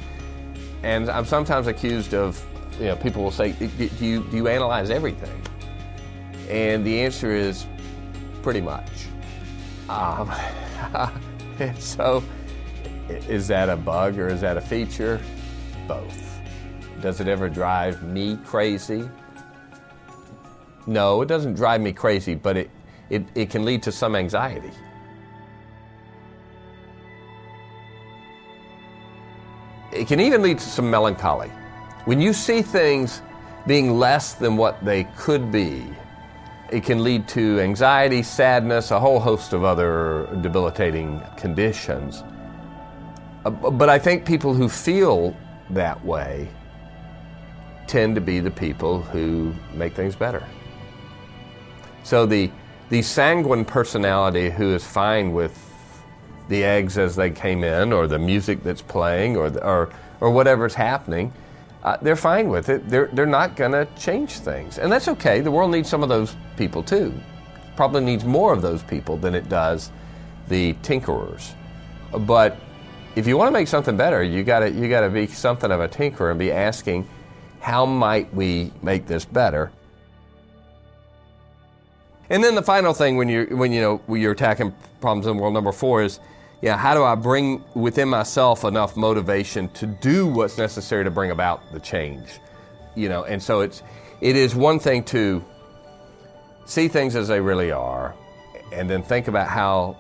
[0.84, 2.44] And I'm sometimes accused of,
[2.80, 5.42] you know, people will say, do you, do you analyze everything?
[6.50, 7.66] And the answer is
[8.42, 8.90] pretty much.
[9.88, 10.32] Um,
[11.60, 12.24] and so,
[13.10, 15.22] is that a bug or is that a feature?
[15.88, 16.25] Both.
[17.06, 19.08] Does it ever drive me crazy?
[20.88, 22.72] No, it doesn't drive me crazy, but it,
[23.12, 24.72] it, it can lead to some anxiety.
[29.92, 31.50] It can even lead to some melancholy.
[32.06, 33.22] When you see things
[33.68, 35.86] being less than what they could be,
[36.72, 42.24] it can lead to anxiety, sadness, a whole host of other debilitating conditions.
[43.46, 45.38] Uh, but I think people who feel
[45.70, 46.50] that way
[47.88, 50.44] tend to be the people who make things better.
[52.04, 52.52] So the,
[52.90, 55.62] the sanguine personality who is fine with
[56.48, 59.90] the eggs as they came in, or the music that's playing, or, or,
[60.22, 61.34] or whatever's happening,
[61.84, 62.88] uh, they're fine with it.
[62.88, 64.78] They're, they're not going to change things.
[64.78, 65.42] And that's okay.
[65.42, 67.14] The world needs some of those people too.
[67.76, 69.92] Probably needs more of those people than it does
[70.48, 71.54] the tinkerers.
[72.20, 72.58] But
[73.16, 75.80] if you want to make something better, you got you got to be something of
[75.80, 77.08] a tinkerer and be asking,
[77.66, 79.72] how might we make this better?
[82.30, 85.38] And then the final thing when you when you know when you're attacking problems in
[85.38, 86.20] world number four is,
[86.62, 91.32] yeah, how do I bring within myself enough motivation to do what's necessary to bring
[91.32, 92.40] about the change?
[92.94, 93.82] You know, and so it's
[94.22, 95.44] it is one thing to
[96.66, 98.14] see things as they really are,
[98.74, 99.98] and then think about how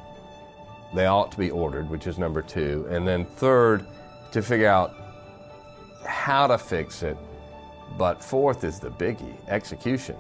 [0.93, 3.87] they ought to be ordered, which is number two, and then third,
[4.33, 4.93] to figure out
[6.05, 7.17] how to fix it.
[7.97, 10.15] But fourth is the biggie execution.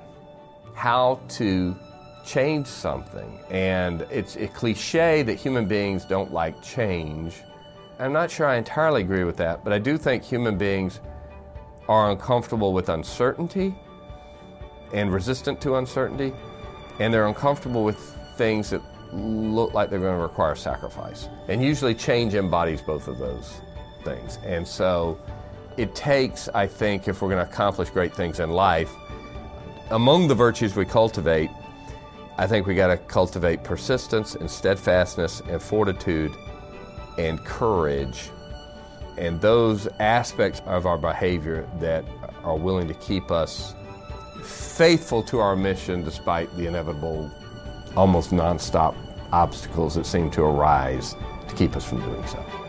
[0.73, 1.75] How to
[2.25, 3.39] change something.
[3.49, 7.43] And it's a cliche that human beings don't like change.
[7.99, 10.99] I'm not sure I entirely agree with that, but I do think human beings
[11.87, 13.75] are uncomfortable with uncertainty
[14.93, 16.33] and resistant to uncertainty,
[16.99, 17.97] and they're uncomfortable with
[18.37, 18.81] things that
[19.13, 21.29] look like they're going to require sacrifice.
[21.47, 23.61] And usually change embodies both of those
[24.03, 24.39] things.
[24.43, 25.19] And so
[25.77, 28.91] it takes, I think, if we're going to accomplish great things in life,
[29.91, 31.49] among the virtues we cultivate,
[32.37, 36.31] I think we got to cultivate persistence and steadfastness and fortitude
[37.17, 38.29] and courage
[39.17, 42.03] and those aspects of our behavior that
[42.43, 43.73] are willing to keep us
[44.43, 47.31] faithful to our mission despite the inevitable,
[47.95, 48.95] almost nonstop
[49.31, 51.15] obstacles that seem to arise
[51.47, 52.64] to keep us from doing so.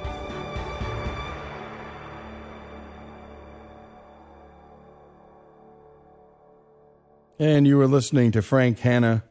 [7.38, 9.24] And you were listening to Frank Hanna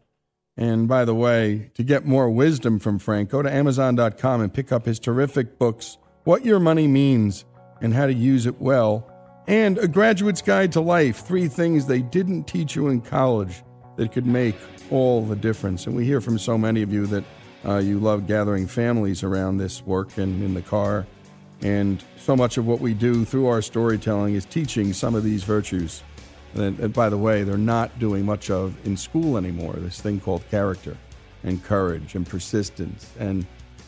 [0.58, 4.72] and by the way, to get more wisdom from Frank, go to Amazon.com and pick
[4.72, 7.44] up his terrific books, What Your Money Means
[7.82, 9.12] and How to Use It Well,
[9.48, 13.64] and A Graduate's Guide to Life Three Things They Didn't Teach You in College
[13.98, 14.56] That Could Make
[14.92, 15.88] All the Difference.
[15.88, 17.24] And we hear from so many of you that
[17.66, 21.06] uh, you love gathering families around this work and in the car.
[21.62, 25.44] And so much of what we do through our storytelling is teaching some of these
[25.44, 26.02] virtues
[26.56, 29.74] and, by the way, they're not doing much of in school anymore.
[29.74, 30.98] This thing called character
[31.44, 33.46] and courage and persistence and,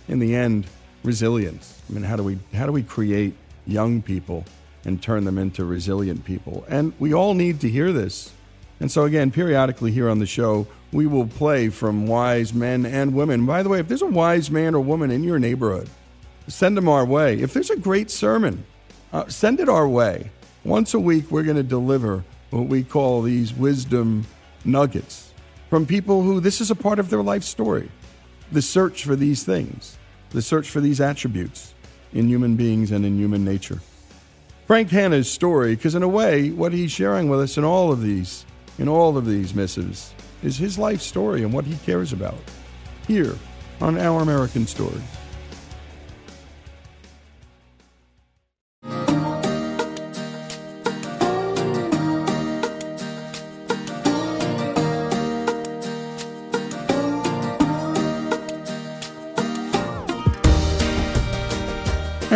[0.07, 0.67] in the end,
[1.03, 1.81] resilience.
[1.89, 3.33] I mean, how do we how do we create
[3.65, 4.43] young people
[4.85, 6.65] and turn them into resilient people?
[6.67, 8.33] And we all need to hear this.
[8.79, 13.13] And so, again, periodically here on the show, we will play from wise men and
[13.13, 13.45] women.
[13.45, 15.89] By the way, if there's a wise man or woman in your neighborhood,
[16.47, 17.39] send them our way.
[17.39, 18.65] If there's a great sermon,
[19.11, 20.29] uh, send it our way.
[20.63, 24.25] Once a week, we're going to deliver what we call these wisdom
[24.63, 25.33] nuggets
[25.69, 27.89] from people who this is a part of their life story.
[28.51, 29.97] The search for these things,
[30.29, 31.73] the search for these attributes
[32.13, 33.79] in human beings and in human nature.
[34.65, 38.01] Frank Hanna's story, because in a way, what he's sharing with us in all of
[38.01, 38.45] these,
[38.79, 42.37] in all of these missives, is his life story and what he cares about.
[43.07, 43.35] Here
[43.81, 45.01] on Our American Stories.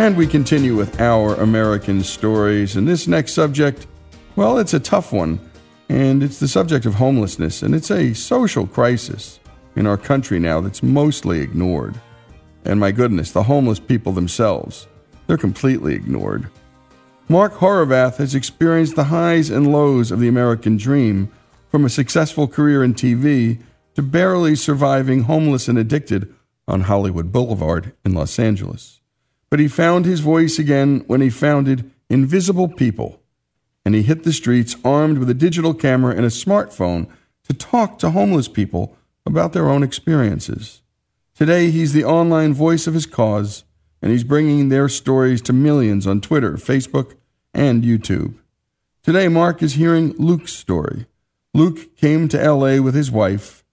[0.02, 2.74] And we continue with our American stories.
[2.74, 3.86] And this next subject,
[4.34, 5.38] well, it's a tough one.
[5.88, 7.62] And it's the subject of homelessness.
[7.62, 9.38] And it's a social crisis
[9.76, 12.00] in our country now that's mostly ignored.
[12.64, 14.88] And my goodness, the homeless people themselves,
[15.28, 16.48] they're completely ignored.
[17.28, 21.30] Mark Horvath has experienced the highs and lows of the American dream,
[21.70, 23.62] from a successful career in TV
[23.94, 26.34] to barely surviving homeless and addicted
[26.66, 28.98] on Hollywood Boulevard in Los Angeles.
[29.52, 33.20] But he found his voice again when he founded Invisible People,
[33.84, 37.06] and he hit the streets armed with a digital camera and a smartphone
[37.44, 40.80] to talk to homeless people about their own experiences.
[41.34, 43.64] Today, he's the online voice of his cause,
[44.00, 47.14] and he's bringing their stories to millions on Twitter, Facebook,
[47.52, 48.36] and YouTube.
[49.02, 51.04] Today, Mark is hearing Luke's story.
[51.52, 53.64] Luke came to LA with his wife.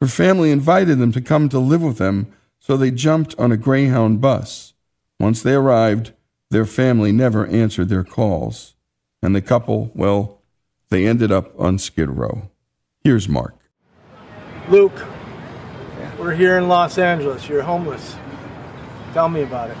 [0.00, 2.26] Her family invited them to come to live with them,
[2.58, 4.74] so they jumped on a Greyhound bus.
[5.20, 6.12] Once they arrived,
[6.50, 8.74] their family never answered their calls.
[9.20, 10.42] And the couple, well,
[10.90, 12.50] they ended up on Skid Row.
[13.02, 13.56] Here's Mark.
[14.68, 15.04] Luke,
[16.18, 17.48] we're here in Los Angeles.
[17.48, 18.16] You're homeless.
[19.12, 19.76] Tell me about it.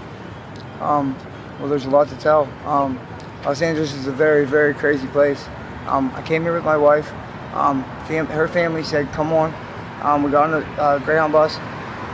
[0.80, 1.16] Um,
[1.60, 2.44] well, there's a lot to tell.
[2.64, 2.98] Um,
[3.44, 5.46] Los Angeles is a very, very crazy place.
[5.86, 7.12] Um, I came here with my wife.
[7.54, 9.54] Um, fam- her family said, "Come on."
[10.02, 11.56] Um, we got on a uh, Greyhound bus.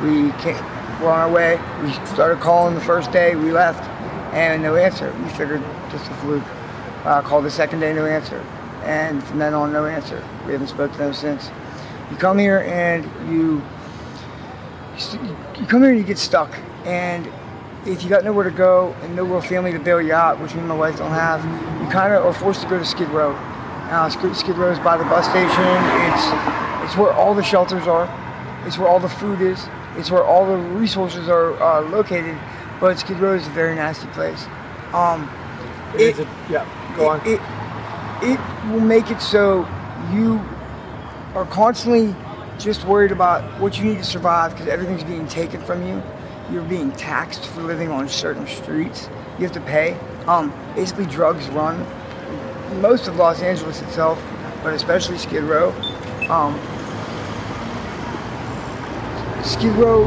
[0.02, 0.56] We came,
[1.04, 1.60] were on our way.
[1.82, 3.36] We started calling the first day.
[3.36, 3.88] We left,
[4.32, 5.14] and no answer.
[5.22, 6.44] We figured just a fluke.
[7.04, 8.38] Uh, called the second day, no answer,
[8.82, 10.26] and from then on, no answer.
[10.46, 11.50] We haven't spoken to them since.
[12.10, 13.62] You come here and you
[15.60, 17.30] you come here and you get stuck, and
[17.84, 20.54] if you got nowhere to go and no real family to bail you out, which
[20.54, 21.44] me and my wife don't have,
[21.82, 23.32] you kind of are forced to go to Skid Row.
[23.90, 25.44] Uh, Skid, Skid Row is by the bus station.
[26.08, 28.08] It's it's where all the shelters are.
[28.66, 29.68] It's where all the food is.
[29.96, 32.36] It's where all the resources are uh, located.
[32.80, 34.46] But Skid Row is a very nasty place.
[34.92, 35.30] Um,
[35.96, 37.20] It a- yeah, go on.
[37.24, 37.40] it,
[38.22, 38.40] it
[38.72, 39.66] will make it so
[40.12, 40.40] you
[41.34, 42.14] are constantly
[42.58, 46.02] just worried about what you need to survive because everything's being taken from you.
[46.50, 49.08] You're being taxed for living on certain streets.
[49.38, 49.96] You have to pay.
[50.26, 51.84] Um, basically, drugs run
[52.80, 54.22] most of Los Angeles itself,
[54.62, 55.70] but especially Skid Row.
[56.28, 56.54] Um,
[59.44, 60.04] Skid Row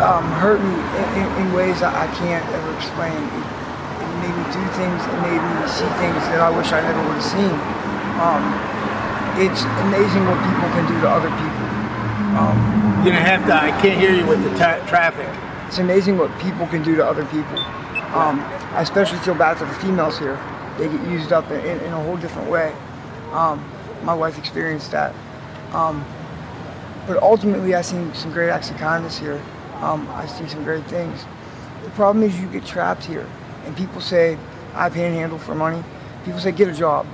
[0.00, 3.12] um, hurt me in, in, in ways I, I can't ever explain.
[3.12, 3.44] It,
[4.00, 7.00] it made me do things, it made me see things that I wish I never
[7.04, 7.52] would have seen.
[8.16, 8.42] Um,
[9.36, 11.66] it's amazing what people can do to other people.
[12.40, 12.56] Um,
[13.04, 13.54] You're gonna have to.
[13.54, 15.28] I can't hear you with the ta- traffic.
[15.68, 17.58] it's amazing what people can do to other people.
[18.16, 18.40] Um,
[18.72, 20.38] I especially feel bad for the females here.
[20.78, 22.74] They get used up in, in a whole different way.
[23.32, 23.64] Um,
[24.02, 25.14] my wife experienced that.
[25.72, 26.04] Um,
[27.06, 29.40] but ultimately, I seen some great acts of kindness here.
[29.80, 31.24] Um, I see some great things.
[31.84, 33.26] The problem is you get trapped here,
[33.64, 34.38] and people say,
[34.74, 35.82] "I panhandle for money."
[36.24, 37.06] People say, "Get a job."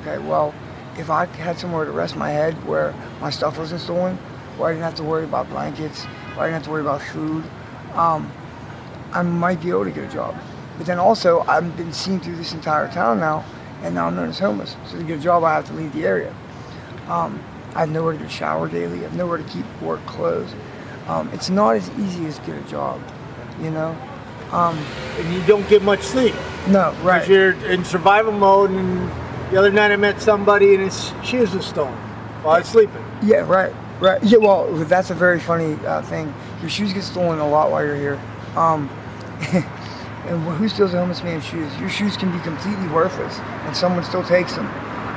[0.00, 0.52] Okay, well,
[0.98, 4.18] if I had somewhere to rest my head where my stuff wasn't stolen,
[4.56, 7.00] where I didn't have to worry about blankets, where I didn't have to worry about
[7.00, 7.44] food,
[7.94, 8.30] um,
[9.12, 10.34] I might be able to get a job.
[10.76, 13.44] But then also, I've been seen through this entire town now,
[13.82, 14.76] and now I'm known as homeless.
[14.86, 16.32] So to get a job, I have to leave the area.
[17.08, 17.40] Um,
[17.74, 19.00] I have nowhere to get a shower daily.
[19.00, 20.52] I have nowhere to keep work clothes.
[21.06, 23.00] Um, it's not as easy as get a job,
[23.62, 23.96] you know.
[24.52, 24.78] Um,
[25.18, 26.34] And you don't get much sleep.
[26.68, 27.28] no, Because right.
[27.28, 28.70] you're in survival mode.
[28.70, 29.10] And
[29.50, 31.94] the other night I met somebody and his shoes were stolen
[32.42, 33.04] while I was sleeping.
[33.22, 34.22] Yeah, right, right.
[34.22, 36.32] Yeah, well, that's a very funny uh, thing.
[36.60, 38.20] Your shoes get stolen a lot while you're here.
[38.56, 38.88] Um,
[39.52, 41.70] and who steals a homeless man's shoes?
[41.78, 44.66] Your shoes can be completely worthless, and someone still takes them.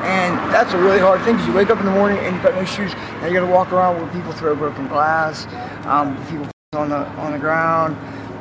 [0.04, 2.44] And that's a really hard thing because you wake up in the morning and you've
[2.44, 2.94] got no shoes.
[2.94, 5.46] Now you got to walk around where people throw broken glass,
[5.86, 7.96] um, people on the on the ground,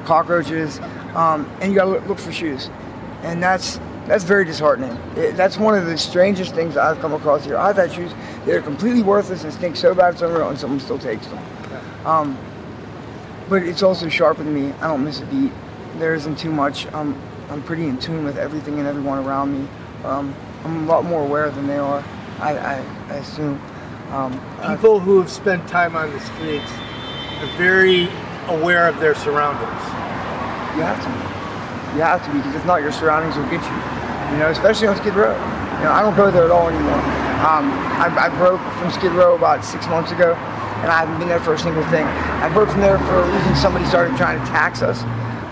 [0.07, 0.81] cockroaches,
[1.15, 2.71] um, and you got to look, for shoes.
[3.23, 4.93] And that's that's very disheartening.
[5.17, 7.57] It, that's one of the strangest things I've come across here.
[7.59, 8.13] I've had shoes
[8.47, 11.45] that are completely worthless and stink so bad somewhere, and someone still takes them.
[12.07, 12.39] Um,
[13.51, 14.73] but it's also sharpened me.
[14.81, 15.53] I don't miss a beat.
[15.99, 16.87] There isn't too much.
[16.95, 17.21] I'm
[17.51, 19.69] I'm pretty in tune with everything and everyone around me.
[20.65, 22.05] I'm a lot more aware than they are.
[22.41, 22.75] I, I,
[23.09, 23.61] I assume.
[24.11, 24.33] Um,
[24.67, 26.71] People who have spent time on the streets
[27.39, 28.09] are very
[28.49, 29.83] aware of their surroundings.
[30.77, 31.97] You have to be.
[31.97, 33.77] You have to be because if not, your surroundings will get you.
[34.33, 35.33] You know, especially on Skid Row.
[35.79, 37.01] You know, I don't go there at all anymore.
[37.41, 40.35] Um, I, I broke from Skid Row about six months ago,
[40.85, 42.05] and I haven't been there for a single thing.
[42.05, 43.57] I broke from there for a reason.
[43.57, 45.03] Somebody started trying to tax us,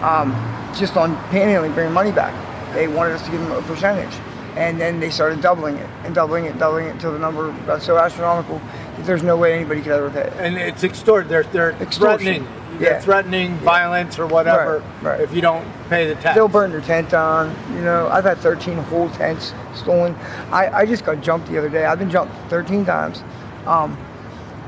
[0.03, 0.31] um,
[0.79, 2.35] just on panhandling, bringing money back.
[2.75, 4.15] They wanted us to give them a percentage,
[4.59, 7.81] and then they started doubling it and doubling it, doubling it until the number got
[7.81, 8.59] so astronomical
[8.97, 10.33] that there's no way anybody could ever pay it.
[10.39, 11.29] And it's extort.
[11.29, 12.19] They're they're Extortion.
[12.45, 12.49] threatening.
[12.79, 13.01] They're Yeah.
[13.01, 15.21] threatening violence or whatever Right, right.
[15.21, 16.35] if you don't pay the tax.
[16.35, 17.55] They'll burn your tent down.
[17.75, 20.15] You know, I've had 13 whole tents stolen.
[20.53, 21.85] I, I just got jumped the other day.
[21.87, 23.23] I've been jumped 13 times,
[23.67, 23.97] um,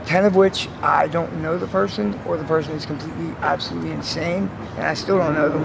[0.06, 4.50] 10 of which I don't know the person, or the person is completely, absolutely insane,
[4.76, 5.64] and I still don't know them.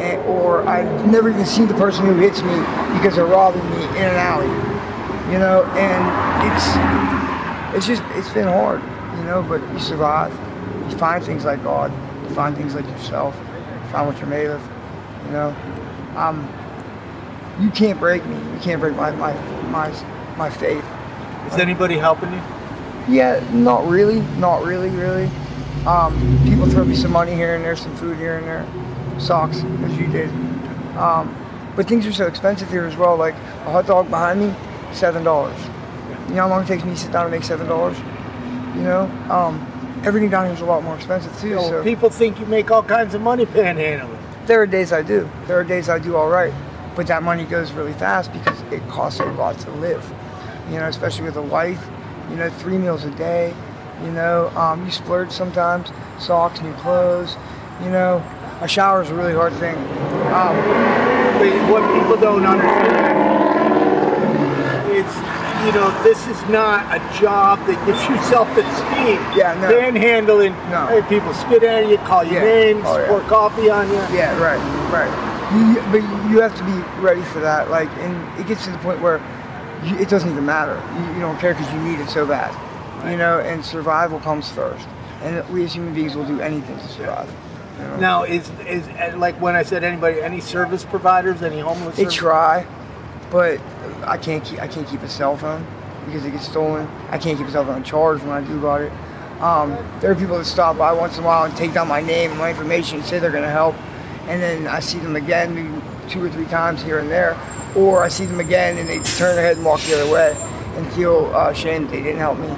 [0.00, 2.56] And, or I've never even seen the person who hits me
[2.96, 4.48] because they're robbing me in an alley.
[5.32, 6.02] You know, and
[6.50, 8.82] it's it's just it's been hard.
[9.18, 10.32] You know, but you survive.
[10.90, 11.92] You find things like God.
[12.22, 13.36] You find things like yourself.
[13.36, 14.60] You find what you're made of
[15.26, 15.56] you know
[16.16, 16.48] um,
[17.60, 19.32] you can't break me you can't break my my
[19.70, 20.84] my, my faith
[21.48, 22.42] Is anybody helping you?
[23.08, 25.28] Yeah not really not really really
[25.86, 28.66] um, people throw me some money here and there some food here and there
[29.20, 30.28] socks as you did
[30.96, 31.34] um,
[31.74, 34.54] but things are so expensive here as well like a hot dog behind me
[34.94, 35.58] seven dollars
[36.28, 37.98] You know how long it takes me to sit down and make seven dollars?
[38.76, 39.60] You know, um,
[40.04, 41.56] everything down here is a lot more expensive too.
[41.56, 44.18] Know, so people think you make all kinds of money panhandling.
[44.46, 45.28] there are days I do.
[45.46, 46.54] There are days I do all right,
[46.96, 50.04] but that money goes really fast because it costs a lot to live.
[50.70, 51.82] You know, especially with a wife.
[52.32, 53.54] You know, three meals a day.
[54.02, 55.90] You know, um, you splurge sometimes.
[56.18, 57.36] Socks, new clothes.
[57.82, 58.24] You know,
[58.62, 59.76] a shower is a really hard thing.
[60.32, 60.56] Um,
[61.38, 62.96] But what people don't understand
[64.92, 65.06] is,
[65.66, 69.18] you know, this is not a job that gives you self-esteem.
[69.36, 69.68] Yeah, no.
[69.72, 70.86] Panhandling, No.
[70.86, 72.44] hey, people spit at you, call you Yeah.
[72.44, 73.08] names, Oh, yeah.
[73.08, 74.00] pour coffee on you.
[74.12, 74.60] Yeah, right,
[74.92, 75.10] right.
[75.52, 77.70] You, but you have to be ready for that.
[77.70, 79.20] Like, and it gets to the point where
[79.84, 80.80] you, it doesn't even matter.
[80.98, 82.52] You, you don't care because you need it so bad,
[83.10, 83.40] you know.
[83.40, 84.86] And survival comes first,
[85.22, 87.28] and we as human beings will do anything to survive.
[87.78, 87.96] you know?
[87.96, 91.96] Now, is is uh, like when I said anybody, any service providers, any homeless?
[91.96, 92.66] They try,
[93.30, 93.60] but
[94.04, 95.66] I can't keep I can't keep a cell phone
[96.06, 96.86] because it gets stolen.
[97.10, 98.92] I can't keep a cell phone charged when I do got it.
[99.40, 99.70] Um,
[100.00, 102.30] there are people that stop by once in a while and take down my name
[102.30, 103.74] and my information and say they're going to help,
[104.28, 107.36] and then I see them again maybe two or three times here and there,
[107.74, 110.36] or I see them again and they turn their head and walk the other way
[110.76, 112.48] and feel uh, ashamed they didn't help me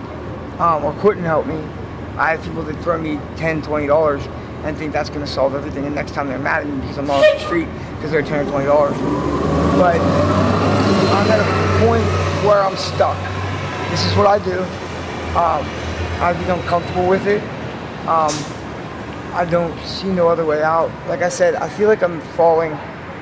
[0.59, 1.57] um, or couldn't help me.
[2.17, 5.85] I have people that throw me $10, $20 and think that's going to solve everything,
[5.85, 8.49] and next time they're mad at me because I'm off the street because they're 10
[8.49, 8.67] or $20.
[9.79, 12.05] But I'm at a point
[12.47, 13.19] where I'm stuck.
[13.91, 14.61] This is what I do.
[15.37, 15.67] Um,
[16.23, 17.43] I've become comfortable with it.
[18.09, 18.33] Um,
[19.35, 20.91] I don't see no other way out.
[21.09, 22.73] Like I said, I feel like I'm falling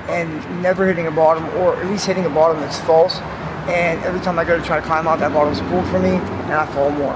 [0.09, 3.19] and never hitting a bottom, or at least hitting a bottom that's false.
[3.69, 6.11] And every time I go to try to climb out, that bottom's pulled for me,
[6.11, 7.15] and I fall more.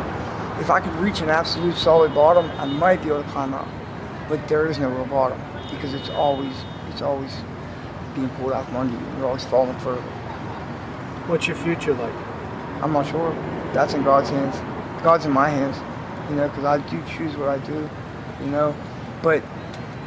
[0.60, 3.68] If I could reach an absolute solid bottom, I might be able to climb out.
[4.28, 6.54] But there is no real bottom because it's always
[6.90, 7.32] it's always
[8.14, 9.16] being pulled out from under you.
[9.16, 10.00] You're always falling further.
[11.28, 12.14] What's your future like?
[12.82, 13.32] I'm not sure.
[13.72, 14.56] That's in God's hands.
[15.02, 15.76] God's in my hands,
[16.30, 17.88] you know, because I do choose what I do,
[18.40, 18.74] you know.
[19.22, 19.42] But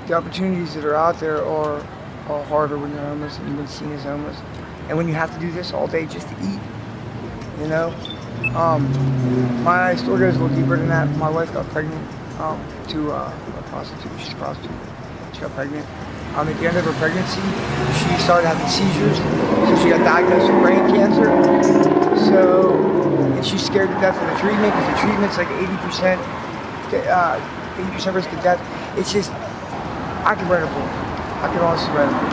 [0.08, 1.86] the opportunities that are out there are,
[2.30, 4.38] are harder when you're homeless and you've been seen as homeless.
[4.88, 6.60] And when you have to do this all day just to eat,
[7.60, 7.94] you know.
[8.56, 11.10] Um, my story goes a little deeper than that.
[11.18, 12.02] My wife got pregnant
[12.40, 12.60] um,
[12.90, 14.12] to uh, a prostitute.
[14.20, 14.72] She's a prostitute.
[15.34, 15.86] She got pregnant.
[16.36, 17.42] Um, at the end of her pregnancy,
[17.98, 19.18] she started having seizures.
[19.18, 21.26] So she got diagnosed with brain cancer.
[22.30, 22.74] So,
[23.36, 26.18] and she's scared to death of the treatment because the treatment's like 80%,
[27.10, 27.40] uh,
[27.98, 28.62] 80% risk of death.
[28.98, 31.09] It's just, I can write a book.
[31.42, 32.30] I could honestly write a.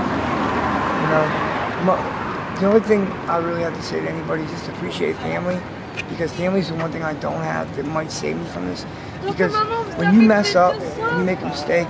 [1.02, 5.16] You know, the only thing I really have to say to anybody is just appreciate
[5.16, 5.60] family
[6.08, 8.84] because family is the one thing I don't have that might save me from this.
[9.24, 9.54] Because
[9.96, 11.88] when you mess up and you make a mistake,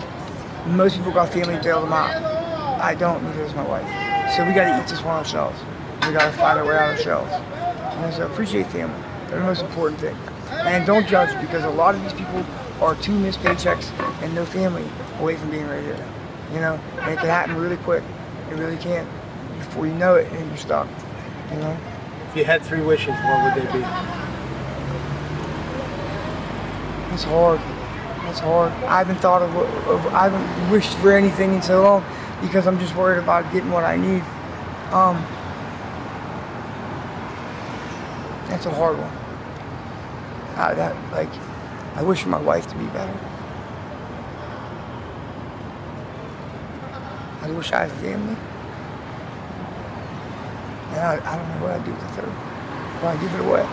[0.66, 2.10] most people got family to bail them out.
[2.80, 3.86] I don't, neither does my wife.
[4.34, 5.58] So we gotta eat this one ourselves.
[6.02, 7.32] We gotta find our way out ourselves.
[7.32, 9.00] And so appreciate family.
[9.28, 10.16] They're the most important thing.
[10.50, 12.44] And don't judge because a lot of these people
[12.80, 13.90] are two missed paychecks
[14.22, 14.84] and no family
[15.20, 16.04] away from being right here.
[16.53, 18.03] You know, and it can happen really quick.
[18.51, 19.07] It really can.
[19.59, 20.88] Before you know it, and you're stuck.
[21.51, 21.76] You know.
[22.30, 23.84] If you had three wishes, what would they be?
[27.14, 27.61] It's hard.
[28.28, 28.72] It's hard.
[28.84, 32.05] I haven't thought of, of I haven't wished for anything in so long
[32.40, 34.22] because I'm just worried about getting what I need.
[34.92, 35.16] Um,
[38.49, 39.12] that's a hard one.
[40.57, 41.30] I, that like,
[41.97, 43.18] I wish for my wife to be better.
[47.47, 48.36] I wish I had a family.
[50.90, 52.28] And I, I don't know what I'd do with the third.
[53.01, 53.64] Well, I give it away.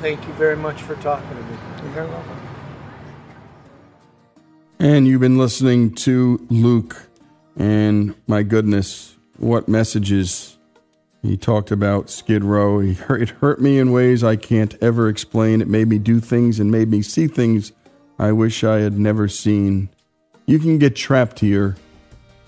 [0.00, 1.56] Thank you very much for talking to me.
[1.82, 2.40] You're very welcome.
[4.80, 7.08] And you've been listening to Luke,
[7.56, 10.58] and my goodness, what messages
[11.22, 12.80] he talked about Skid Row.
[12.80, 15.60] He hurt, it hurt me in ways I can't ever explain.
[15.60, 17.70] It made me do things and made me see things
[18.18, 19.90] I wish I had never seen.
[20.48, 21.76] You can get trapped here.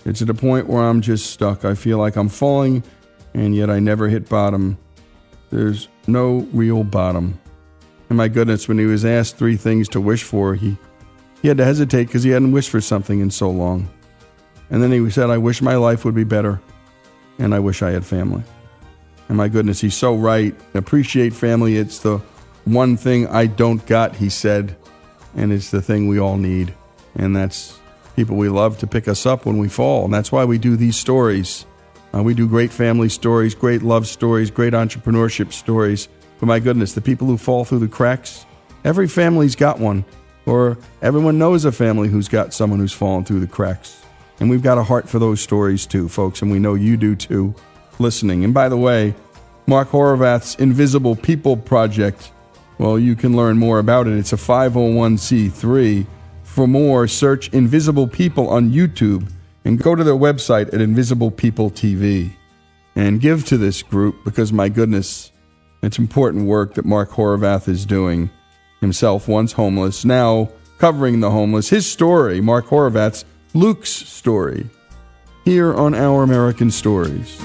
[0.05, 1.63] It's at a point where I'm just stuck.
[1.63, 2.83] I feel like I'm falling,
[3.35, 4.79] and yet I never hit bottom.
[5.51, 7.39] There's no real bottom.
[8.09, 10.77] And my goodness, when he was asked three things to wish for, he
[11.43, 13.87] he had to hesitate because he hadn't wished for something in so long.
[14.71, 16.59] And then he said, I wish my life would be better,
[17.37, 18.41] and I wish I had family.
[19.27, 20.55] And my goodness, he's so right.
[20.73, 21.77] Appreciate family.
[21.77, 22.17] It's the
[22.65, 24.75] one thing I don't got, he said,
[25.35, 26.73] and it's the thing we all need.
[27.13, 27.77] And that's
[28.21, 30.05] people we love to pick us up when we fall.
[30.05, 31.65] And that's why we do these stories.
[32.13, 36.07] Uh, we do great family stories, great love stories, great entrepreneurship stories.
[36.39, 38.45] But my goodness, the people who fall through the cracks,
[38.83, 40.05] every family's got one
[40.45, 44.03] or everyone knows a family who's got someone who's fallen through the cracks.
[44.39, 47.15] And we've got a heart for those stories too, folks, and we know you do
[47.15, 47.55] too,
[47.97, 48.43] listening.
[48.43, 49.15] And by the way,
[49.65, 52.31] Mark Horvath's Invisible People Project.
[52.77, 54.13] Well, you can learn more about it.
[54.13, 56.05] It's a 501c3.
[56.51, 59.31] For more, search Invisible People on YouTube
[59.63, 62.33] and go to their website at Invisible People TV
[62.93, 65.31] and give to this group because, my goodness,
[65.81, 68.29] it's important work that Mark Horvath is doing.
[68.81, 71.69] Himself once homeless, now covering the homeless.
[71.69, 73.23] His story, Mark Horvath's
[73.53, 74.69] Luke's story,
[75.45, 77.41] here on Our American Stories.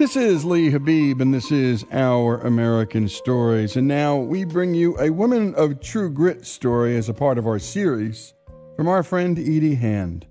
[0.00, 3.76] This is Lee Habib, and this is Our American Stories.
[3.76, 7.46] And now we bring you a woman of True Grit story as a part of
[7.46, 8.32] our series
[8.76, 10.26] from our friend Edie Hand.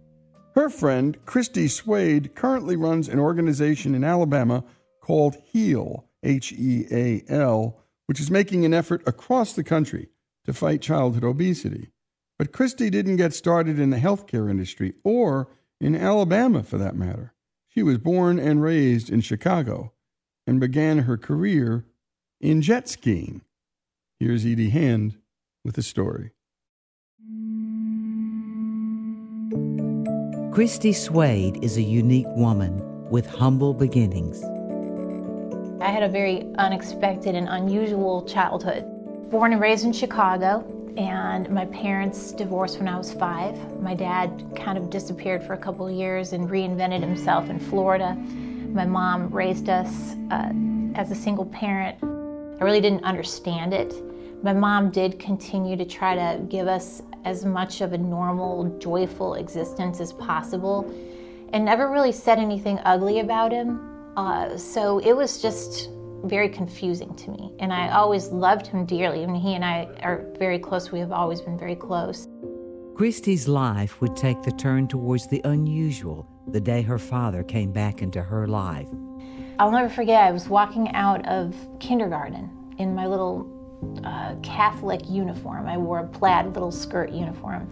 [0.56, 4.64] Her friend, Christy Swade, currently runs an organization in Alabama
[5.02, 10.10] called HEAL, H E A L, which is making an effort across the country
[10.46, 11.92] to fight childhood obesity.
[12.40, 15.48] But Christy didn't get started in the healthcare industry, or
[15.80, 17.36] in Alabama for that matter.
[17.80, 19.94] She was born and raised in Chicago
[20.46, 21.86] and began her career
[22.42, 23.40] in jet skiing.
[24.20, 25.16] Here's Edie Hand
[25.64, 26.32] with the story.
[30.52, 34.44] Christy Swade is a unique woman with humble beginnings.
[35.82, 38.84] I had a very unexpected and unusual childhood.
[39.32, 40.66] Born and raised in Chicago,
[41.00, 43.56] and my parents divorced when I was five.
[43.82, 48.16] My dad kind of disappeared for a couple of years and reinvented himself in Florida.
[48.16, 50.52] My mom raised us uh,
[50.96, 51.98] as a single parent.
[52.04, 53.94] I really didn't understand it.
[54.44, 59.36] My mom did continue to try to give us as much of a normal, joyful
[59.36, 60.94] existence as possible
[61.54, 64.12] and never really said anything ugly about him.
[64.18, 65.90] Uh, so it was just
[66.24, 67.52] very confusing to me.
[67.60, 69.24] And I always loved him dearly.
[69.24, 70.92] I mean, he and I are very close.
[70.92, 72.28] We have always been very close.
[72.96, 78.02] Christy's life would take the turn towards the unusual the day her father came back
[78.02, 78.90] into her life.
[79.58, 83.48] I'll never forget, I was walking out of kindergarten in my little
[84.04, 85.68] uh, Catholic uniform.
[85.68, 87.72] I wore a plaid little skirt uniform.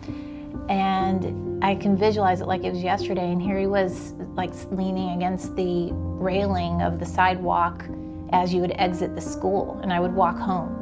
[0.70, 3.32] And I can visualize it like it was yesterday.
[3.32, 7.86] And here he was, like leaning against the railing of the sidewalk
[8.32, 10.74] as you would exit the school and I would walk home.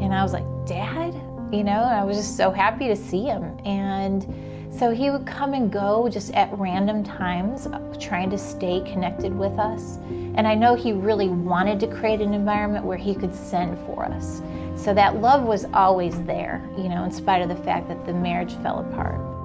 [0.00, 1.14] And I was like, Dad?
[1.52, 3.56] You know, I was just so happy to see him.
[3.64, 8.80] And so he would come and go just at random times, uh, trying to stay
[8.80, 9.98] connected with us.
[10.36, 14.04] And I know he really wanted to create an environment where he could send for
[14.04, 14.42] us.
[14.76, 18.12] So that love was always there, you know, in spite of the fact that the
[18.12, 19.35] marriage fell apart.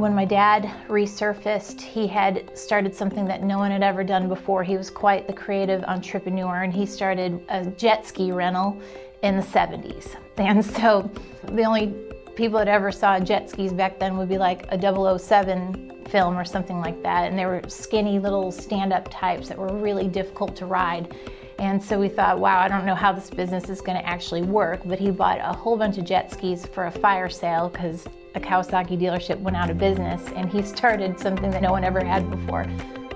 [0.00, 4.64] When my dad resurfaced, he had started something that no one had ever done before.
[4.64, 8.80] He was quite the creative entrepreneur, and he started a jet ski rental
[9.22, 10.16] in the 70s.
[10.38, 11.10] And so
[11.52, 11.94] the only
[12.34, 16.46] people that ever saw jet skis back then would be like a 007 film or
[16.46, 17.28] something like that.
[17.28, 21.14] And they were skinny little stand up types that were really difficult to ride.
[21.58, 24.40] And so we thought, wow, I don't know how this business is going to actually
[24.40, 24.80] work.
[24.86, 28.40] But he bought a whole bunch of jet skis for a fire sale because a
[28.40, 32.30] Kawasaki dealership went out of business and he started something that no one ever had
[32.30, 32.64] before.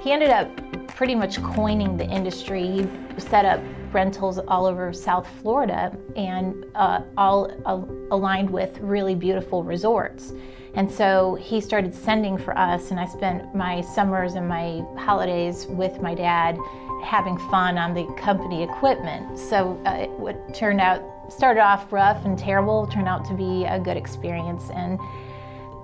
[0.01, 0.51] He ended up
[0.89, 2.67] pretty much coining the industry.
[2.67, 2.87] He
[3.21, 3.61] set up
[3.93, 7.83] rentals all over South Florida and uh, all uh,
[8.15, 10.33] aligned with really beautiful resorts.
[10.75, 15.67] And so he started sending for us, and I spent my summers and my holidays
[15.69, 16.59] with my dad
[17.05, 19.39] having fun on the company equipment.
[19.39, 23.79] So uh, it turned out started off rough and terrible, turned out to be a
[23.79, 24.71] good experience.
[24.71, 24.99] And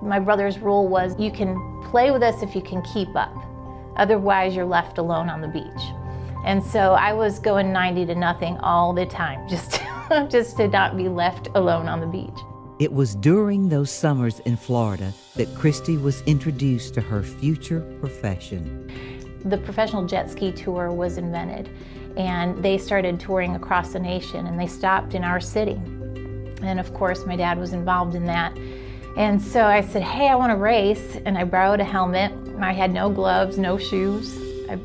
[0.01, 3.35] my brother's rule was you can play with us if you can keep up.
[3.97, 5.83] Otherwise, you're left alone on the beach.
[6.45, 9.81] And so I was going 90 to nothing all the time, just,
[10.29, 12.39] just to not be left alone on the beach.
[12.79, 18.91] It was during those summers in Florida that Christy was introduced to her future profession.
[19.45, 21.69] The professional jet ski tour was invented
[22.17, 25.79] and they started touring across the nation and they stopped in our city.
[26.61, 28.57] And of course, my dad was involved in that.
[29.17, 31.17] And so I said, Hey, I want to race.
[31.25, 32.31] And I borrowed a helmet.
[32.59, 34.37] I had no gloves, no shoes,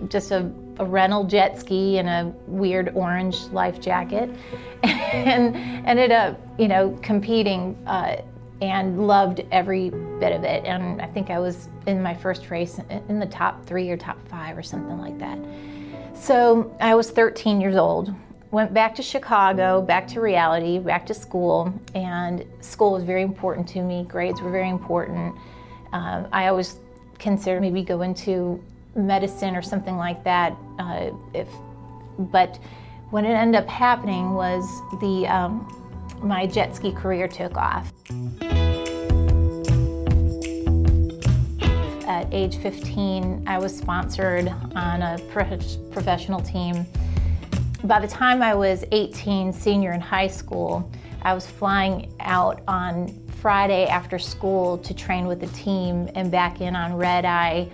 [0.08, 4.30] just a, a rental jet ski and a weird orange life jacket.
[4.82, 5.56] and
[5.86, 8.16] ended up, you know, competing uh,
[8.60, 10.64] and loved every bit of it.
[10.64, 14.16] And I think I was in my first race in the top three or top
[14.28, 15.38] five or something like that.
[16.18, 18.14] So I was 13 years old
[18.50, 23.68] went back to Chicago, back to reality, back to school, and school was very important
[23.68, 24.04] to me.
[24.08, 25.34] Grades were very important.
[25.92, 26.78] Um, I always
[27.18, 28.62] considered maybe go into
[28.94, 30.56] medicine or something like that.
[30.78, 31.48] Uh, if,
[32.18, 32.58] but
[33.10, 34.64] what it ended up happening was
[35.00, 35.68] the um,
[36.22, 37.92] my jet ski career took off.
[42.06, 45.18] At age 15, I was sponsored on a
[45.90, 46.86] professional team
[47.86, 50.90] by the time I was 18, senior in high school,
[51.22, 53.08] I was flying out on
[53.40, 57.68] Friday after school to train with the team and back in on red eye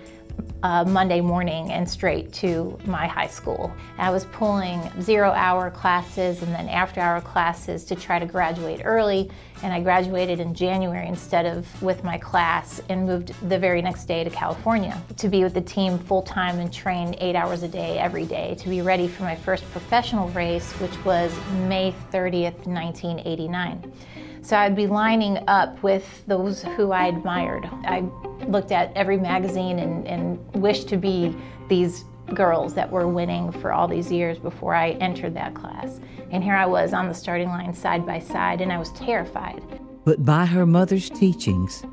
[0.61, 3.71] uh, Monday morning and straight to my high school.
[3.97, 8.81] I was pulling zero hour classes and then after hour classes to try to graduate
[8.83, 9.31] early,
[9.63, 14.05] and I graduated in January instead of with my class and moved the very next
[14.05, 17.67] day to California to be with the team full time and train eight hours a
[17.67, 21.33] day every day to be ready for my first professional race, which was
[21.67, 23.93] May 30th, 1989.
[24.41, 27.65] So I'd be lining up with those who I admired.
[27.85, 28.03] I
[28.47, 31.33] looked at every magazine and, and wished to be
[31.69, 32.03] these
[32.33, 35.99] girls that were winning for all these years before I entered that class.
[36.31, 39.61] And here I was on the starting line side by side, and I was terrified.
[40.05, 41.83] But by her mother's teachings,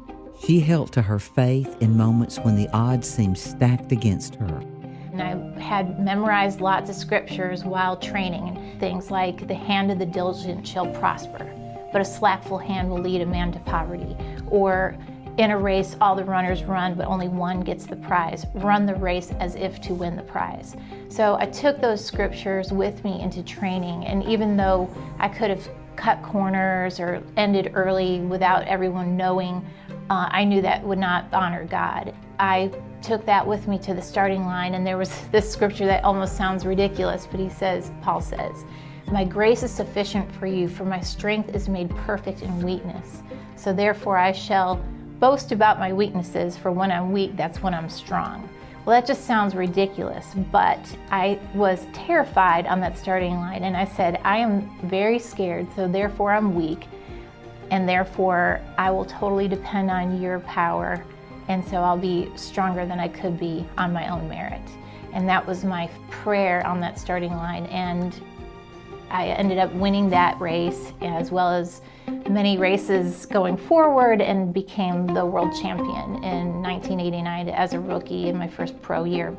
[0.46, 4.62] she held to her faith in moments when the odds seemed stacked against her.
[5.12, 10.06] And I had memorized lots of scriptures while training, things like, the hand of the
[10.06, 11.50] diligent shall prosper
[11.92, 14.16] but a slackful hand will lead a man to poverty.
[14.48, 14.96] Or
[15.40, 18.44] in a race, all the runners run, but only one gets the prize.
[18.56, 20.76] Run the race as if to win the prize.
[21.08, 25.66] So I took those scriptures with me into training, and even though I could have
[25.96, 29.64] cut corners or ended early without everyone knowing,
[30.10, 32.14] uh, I knew that would not honor God.
[32.38, 32.70] I
[33.00, 36.36] took that with me to the starting line, and there was this scripture that almost
[36.36, 38.66] sounds ridiculous, but he says, Paul says,
[39.10, 43.22] my grace is sufficient for you, for my strength is made perfect in weakness.
[43.56, 44.84] So therefore I shall
[45.20, 48.48] boast about my weaknesses, for when I'm weak, that's when I'm strong.
[48.84, 50.78] Well, that just sounds ridiculous, but
[51.10, 55.86] I was terrified on that starting line, and I said, I am very scared, so
[55.86, 56.86] therefore I'm weak,
[57.70, 61.04] and therefore I will totally depend on your power,
[61.48, 64.62] and so I'll be stronger than I could be on my own merit.
[65.12, 68.18] And that was my prayer on that starting line, and
[69.10, 71.82] I ended up winning that race as well as
[72.28, 78.36] many races going forward and became the world champion in 1989 as a rookie in
[78.36, 79.36] my first pro year.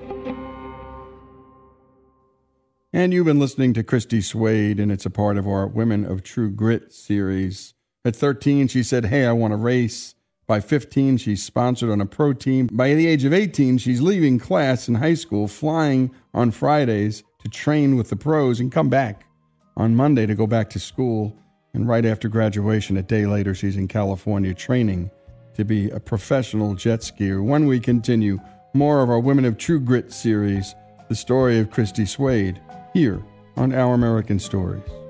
[2.94, 6.24] And you've been listening to Christy Swade, and it's a part of our Women of
[6.24, 7.74] True Grit series.
[8.04, 10.16] At 13, she said, Hey, I want to race.
[10.46, 12.68] By 15, she's sponsored on a pro team.
[12.68, 17.48] By the age of 18, she's leaving class in high school, flying on Fridays to
[17.48, 19.24] train with the pros and come back
[19.78, 21.38] on Monday to go back to school.
[21.74, 25.12] And right after graduation, a day later, she's in California training
[25.54, 27.44] to be a professional jet skier.
[27.44, 28.40] When we continue
[28.74, 30.76] more of our Women of True Grit series,
[31.10, 32.62] the story of Christy Swade,
[32.94, 33.22] here
[33.58, 35.01] on Our American Stories.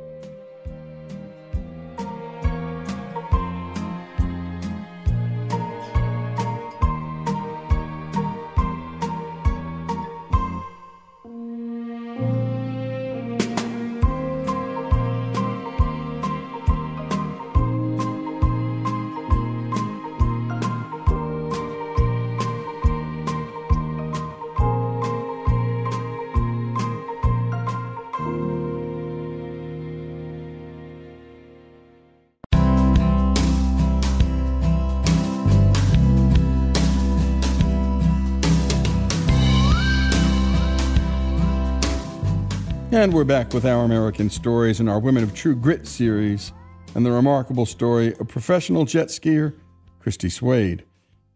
[43.02, 46.54] And we're back with Our American Stories and our Women of True Grit series
[46.94, 49.56] and the remarkable story of professional jet skier
[50.00, 50.86] Christy Swade.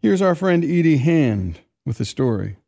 [0.00, 2.58] Here's our friend Edie Hand with the story.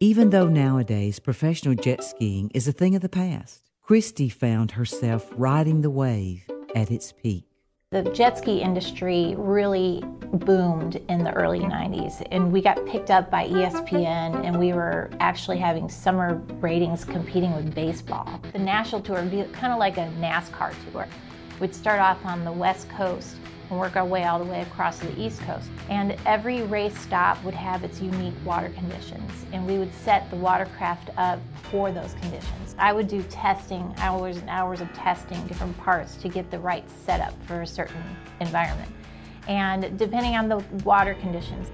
[0.00, 5.30] Even though nowadays professional jet skiing is a thing of the past, Christy found herself
[5.36, 7.51] riding the wave at its peak.
[7.92, 13.30] The jet ski industry really boomed in the early 90s, and we got picked up
[13.30, 18.40] by ESPN, and we were actually having summer ratings competing with baseball.
[18.54, 21.06] The national tour would be kind of like a NASCAR tour.
[21.60, 23.36] We'd start off on the West Coast
[23.72, 25.68] and work our way all the way across the East Coast.
[25.88, 30.36] And every race stop would have its unique water conditions, and we would set the
[30.36, 32.76] watercraft up for those conditions.
[32.78, 36.84] I would do testing, hours and hours of testing different parts to get the right
[36.90, 38.02] setup for a certain
[38.40, 38.90] environment.
[39.48, 41.70] And depending on the water conditions,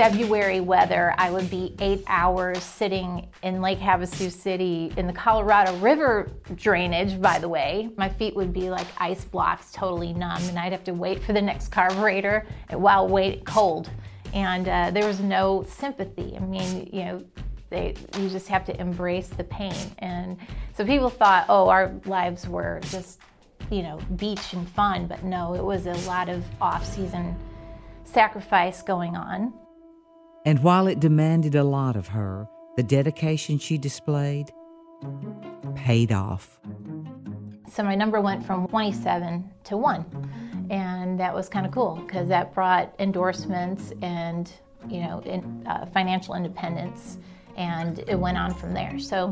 [0.00, 5.76] February weather, I would be eight hours sitting in Lake Havasu City in the Colorado
[5.76, 7.90] River drainage, by the way.
[7.98, 11.34] My feet would be like ice blocks, totally numb, and I'd have to wait for
[11.34, 13.90] the next carburetor while wait cold.
[14.32, 16.34] And uh, there was no sympathy.
[16.34, 17.24] I mean, you know,
[17.68, 19.76] they, you just have to embrace the pain.
[19.98, 20.38] And
[20.74, 23.20] so people thought, oh, our lives were just,
[23.70, 27.36] you know, beach and fun, but no, it was a lot of off-season
[28.04, 29.52] sacrifice going on.
[30.46, 34.50] And while it demanded a lot of her, the dedication she displayed
[35.74, 36.58] paid off.
[37.68, 40.68] So my number went from 27 to 1.
[40.70, 44.50] And that was kind of cool because that brought endorsements and,
[44.88, 47.18] you know, in, uh, financial independence
[47.56, 48.98] and it went on from there.
[48.98, 49.30] So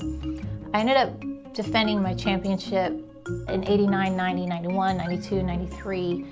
[0.74, 2.92] I ended up defending my championship
[3.48, 6.26] in 89, 90, 91, 92, 93.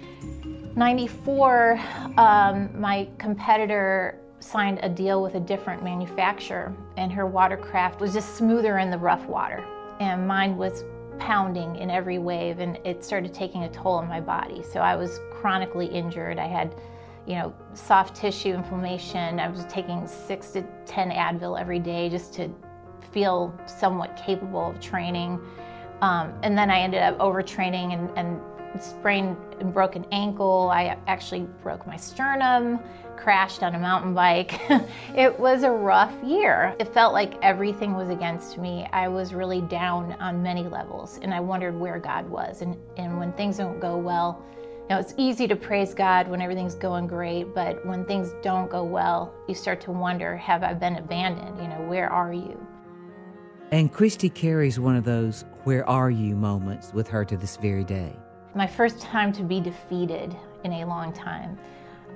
[0.77, 1.81] 94,
[2.19, 8.37] um, my competitor signed a deal with a different manufacturer, and her watercraft was just
[8.37, 9.65] smoother in the rough water.
[10.01, 10.85] And mine was
[11.19, 14.63] pounding in every wave, and it started taking a toll on my body.
[14.63, 16.39] So I was chronically injured.
[16.39, 16.75] I had
[17.27, 19.41] you know, soft tissue inflammation.
[19.41, 22.49] I was taking six to 10 Advil every day just to
[23.11, 25.41] feel somewhat capable of training.
[26.03, 28.41] Um, and then I ended up overtraining and, and
[28.81, 30.71] sprained and broke an ankle.
[30.73, 32.79] I actually broke my sternum,
[33.17, 34.61] crashed on a mountain bike.
[35.17, 36.75] it was a rough year.
[36.79, 38.87] It felt like everything was against me.
[38.93, 42.63] I was really down on many levels and I wondered where God was.
[42.63, 44.45] And, and when things don't go well,
[44.89, 48.71] you know, it's easy to praise God when everything's going great, but when things don't
[48.71, 51.61] go well, you start to wonder have I been abandoned?
[51.61, 52.65] You know, where are you?
[53.73, 57.83] And Christy carries one of those where are you moments with her to this very
[57.83, 58.15] day.
[58.55, 61.59] My first time to be defeated in a long time.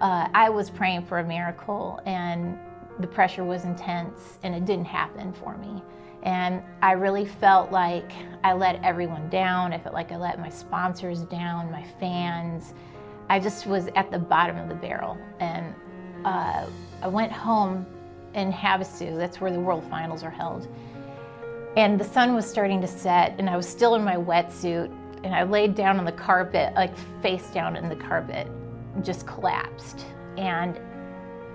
[0.01, 2.59] Uh, I was praying for a miracle, and
[3.01, 5.83] the pressure was intense, and it didn't happen for me.
[6.23, 8.13] And I really felt like
[8.45, 9.73] I let everyone down.
[9.73, 12.75] I felt like I let my sponsors down, my fans.
[13.29, 15.17] I just was at the bottom of the barrel.
[15.39, 15.75] And
[16.25, 16.67] uh,
[17.03, 17.87] I went home
[18.35, 20.69] in Havasu, that's where the World Finals are held.
[21.77, 24.95] And the sun was starting to set, and I was still in my wetsuit.
[25.25, 28.49] And I laid down on the carpet, like face down in the carpet,
[29.03, 30.07] just collapsed.
[30.37, 30.79] And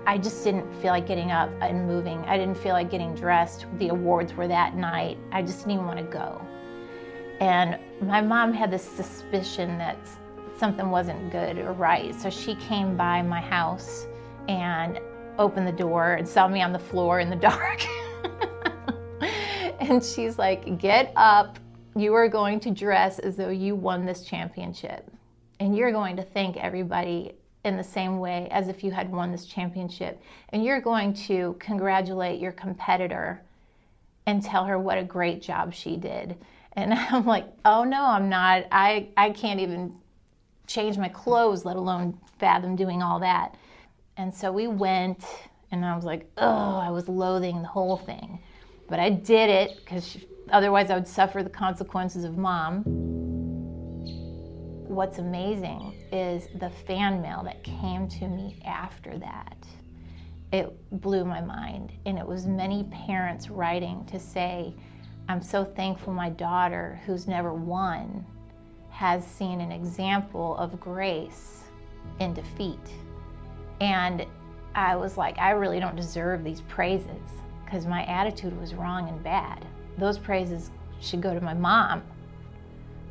[0.06, 2.20] I just didn't feel like getting up and moving.
[2.26, 3.66] I didn't feel like getting dressed.
[3.78, 5.18] The awards were that night.
[5.32, 6.40] I just didn't even want to go.
[7.40, 9.96] And my mom had this suspicion that
[10.58, 12.14] something wasn't good or right.
[12.14, 14.06] So she came by my house
[14.48, 15.00] and
[15.38, 17.84] opened the door and saw me on the floor in the dark.
[19.80, 21.58] and she's like, Get up.
[21.96, 25.10] You are going to dress as though you won this championship.
[25.58, 27.32] And you're going to thank everybody
[27.64, 30.22] in the same way as if you had won this championship.
[30.50, 33.42] And you're going to congratulate your competitor
[34.26, 36.36] and tell her what a great job she did.
[36.74, 38.66] And I'm like, oh no, I'm not.
[38.70, 39.94] I, I can't even
[40.66, 43.56] change my clothes, let alone fathom doing all that.
[44.16, 45.24] And so we went,
[45.70, 48.40] and I was like, oh, I was loathing the whole thing.
[48.88, 50.18] But I did it because
[50.50, 53.15] otherwise I would suffer the consequences of mom
[54.96, 59.56] what's amazing is the fan mail that came to me after that.
[60.52, 61.92] It blew my mind.
[62.06, 64.74] And it was many parents writing to say,
[65.28, 68.24] I'm so thankful my daughter, who's never won,
[68.88, 71.64] has seen an example of grace
[72.20, 72.88] in defeat.
[73.82, 74.24] And
[74.74, 77.20] I was like, I really don't deserve these praises
[77.66, 79.66] because my attitude was wrong and bad.
[79.98, 80.70] Those praises
[81.02, 82.02] should go to my mom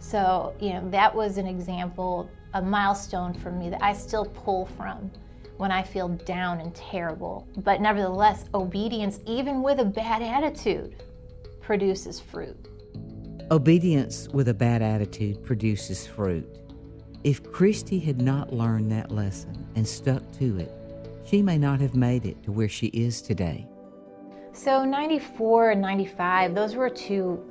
[0.06, 4.68] so, you know, that was an example, a milestone for me that I still pull
[4.78, 5.10] from
[5.58, 7.48] when I feel down and terrible.
[7.58, 11.04] But nevertheless, obedience, even with a bad attitude,
[11.60, 12.56] produces fruit.
[13.50, 16.48] Obedience with a bad attitude produces fruit.
[17.24, 20.72] If Christy had not learned that lesson and stuck to it,
[21.26, 23.68] she may not have made it to where she is today.
[24.54, 27.44] So, 94 and 95, those were two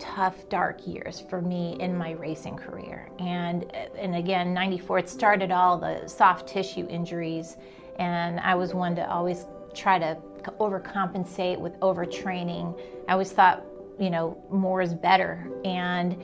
[0.00, 3.08] tough, dark years for me in my racing career.
[3.18, 7.56] And, and again, 94, it started all the soft tissue injuries,
[7.98, 10.16] and I was one to always try to
[10.58, 12.78] overcompensate with overtraining.
[13.06, 13.64] I always thought,
[13.98, 15.46] you know, more is better.
[15.64, 16.16] And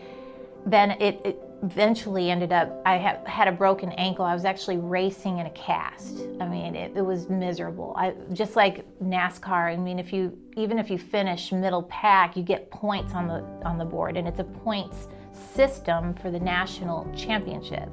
[0.64, 5.38] then it, it eventually ended up i had a broken ankle i was actually racing
[5.38, 9.98] in a cast i mean it, it, was miserable I, just like nascar i mean
[9.98, 13.86] if you even if you finish middle pack you get points on the on the
[13.86, 15.08] board and it's a points
[15.54, 17.88] system for the national championship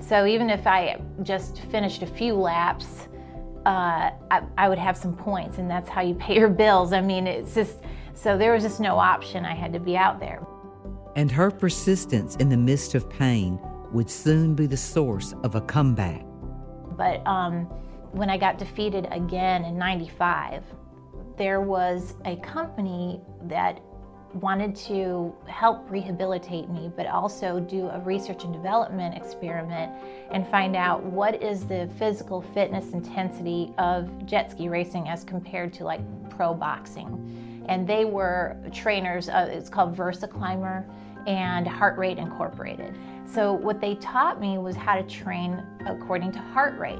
[0.00, 3.06] so even if i just finished a few laps
[3.66, 6.92] uh, I, I would have some points, and that's how you pay your bills.
[6.92, 7.78] I mean, it's just
[8.12, 9.44] so there was just no option.
[9.44, 10.46] I had to be out there.
[11.16, 13.58] And her persistence in the midst of pain
[13.92, 16.24] would soon be the source of a comeback.
[16.96, 17.66] But um,
[18.12, 20.64] when I got defeated again in 95,
[21.36, 23.80] there was a company that
[24.34, 29.92] wanted to help rehabilitate me, but also do a research and development experiment
[30.32, 35.72] and find out what is the physical fitness intensity of jet ski racing as compared
[35.72, 36.00] to like
[36.30, 37.64] pro boxing.
[37.68, 40.84] And they were trainers, uh, it's called VersaClimber
[41.26, 42.98] and Heart Rate Incorporated.
[43.26, 46.98] So, what they taught me was how to train according to heart rate.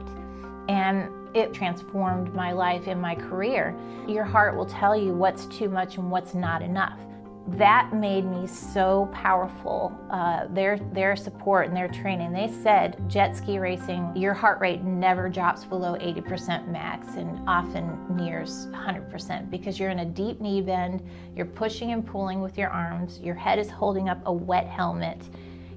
[0.69, 3.77] And it transformed my life and my career.
[4.09, 6.99] Your heart will tell you what's too much and what's not enough
[7.47, 9.93] that made me so powerful.
[10.11, 12.33] Uh, their their support and their training.
[12.33, 17.99] They said jet ski racing, your heart rate never drops below 80% max and often
[18.17, 21.07] nears 100% because you're in a deep knee bend.
[21.37, 23.21] You're pushing and pulling with your arms.
[23.21, 25.21] Your head is holding up a wet helmet.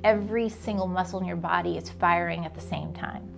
[0.06, 3.30] Every single muscle in your body is firing at the same time.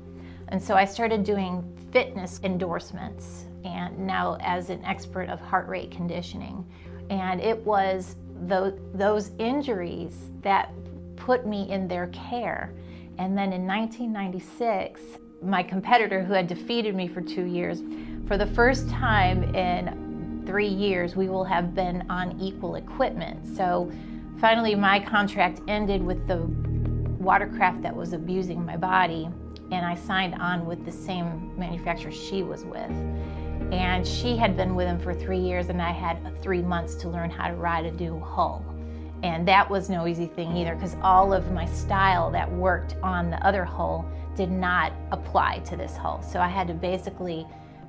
[0.49, 5.91] And so I started doing fitness endorsements and now as an expert of heart rate
[5.91, 6.65] conditioning
[7.09, 10.71] and it was those, those injuries that
[11.15, 12.73] put me in their care.
[13.17, 15.01] And then in 1996,
[15.41, 17.83] my competitor who had defeated me for two years,
[18.27, 23.45] for the first time in three years, we will have been on equal equipment.
[23.55, 23.91] So
[24.39, 26.37] finally, my contract ended with the
[27.19, 29.29] watercraft that was abusing my body,
[29.71, 32.91] and I signed on with the same manufacturer she was with.
[33.71, 37.09] And she had been with him for three years, and I had three months to
[37.09, 38.65] learn how to ride a new hull.
[39.21, 43.29] And that was no easy thing either, because all of my style that worked on
[43.29, 46.23] the other hull did not apply to this hull.
[46.23, 47.45] So I had to basically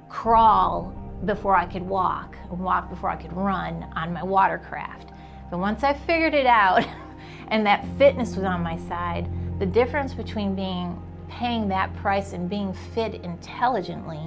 [0.09, 0.93] crawl
[1.25, 5.13] before I could walk, and walk before I could run on my watercraft.
[5.51, 6.85] But once I figured it out,
[7.49, 9.29] and that fitness was on my side,
[9.59, 14.21] the difference between being paying that price and being fit intelligently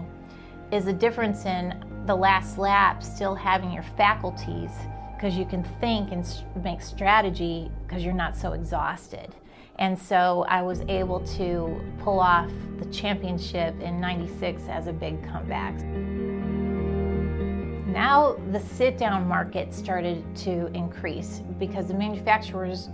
[0.74, 4.72] is a difference in the last lap still having your faculties
[5.16, 6.28] because you can think and
[6.64, 9.36] make strategy because you're not so exhausted.
[9.78, 12.50] And so I was able to pull off
[12.80, 15.76] the championship in 96 as a big comeback.
[17.88, 22.90] Now the sit down market started to increase because the manufacturers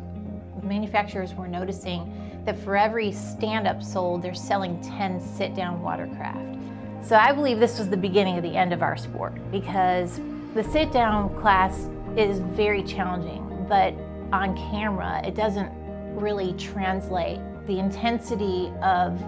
[0.62, 6.60] manufacturers were noticing that for every stand up sold, they're selling 10 sit down watercraft.
[7.02, 10.20] So I believe this was the beginning of the end of our sport because
[10.54, 13.94] the sit down class is very challenging, but
[14.32, 15.72] on camera, it doesn't
[16.16, 19.20] really translate the intensity of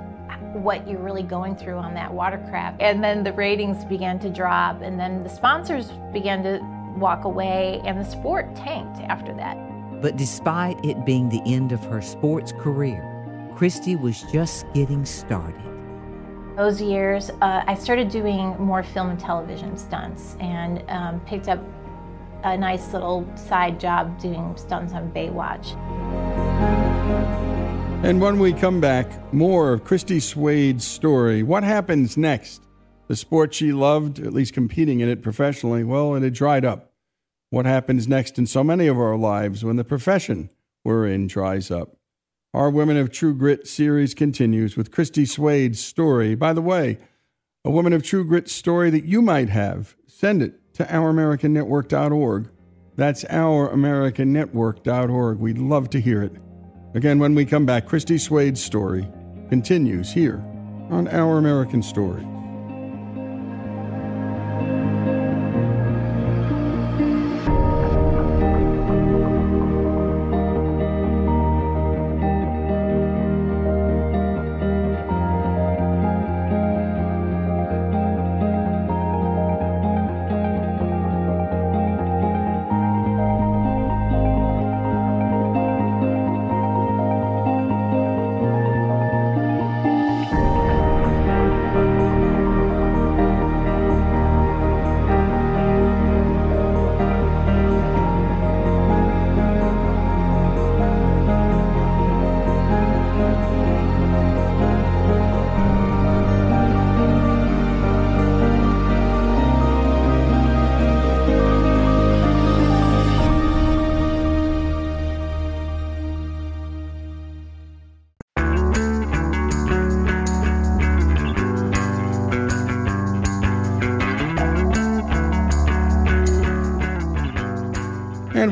[0.54, 2.82] what you're really going through on that watercraft.
[2.82, 6.60] And then the ratings began to drop, and then the sponsors began to
[6.98, 9.56] walk away, and the sport tanked after that.
[10.02, 13.08] But despite it being the end of her sports career,
[13.56, 15.71] Christy was just getting started.
[16.58, 21.64] Those years, uh, I started doing more film and television stunts and um, picked up
[22.44, 25.78] a nice little side job doing stunts on Baywatch.
[28.04, 31.42] And when we come back, more of Christy Swade's story.
[31.42, 32.64] What happens next?
[33.08, 36.92] The sport she loved, at least competing in it professionally, well, it had dried up.
[37.50, 40.50] What happens next in so many of our lives when the profession
[40.84, 41.96] we're in dries up?
[42.54, 46.36] Our Women of True Grit series continues with Christy Swade's story.
[46.36, 46.98] By the way,
[47.64, 52.50] a Woman of True Grit story that you might have, send it to ouramericannetwork.org.
[52.98, 55.40] That's ouramericannetwork.org.
[55.40, 56.34] We'd love to hear it.
[56.94, 59.08] Again, when we come back, Christy Swade's story
[59.48, 60.44] continues here
[60.90, 62.28] on Our American Story.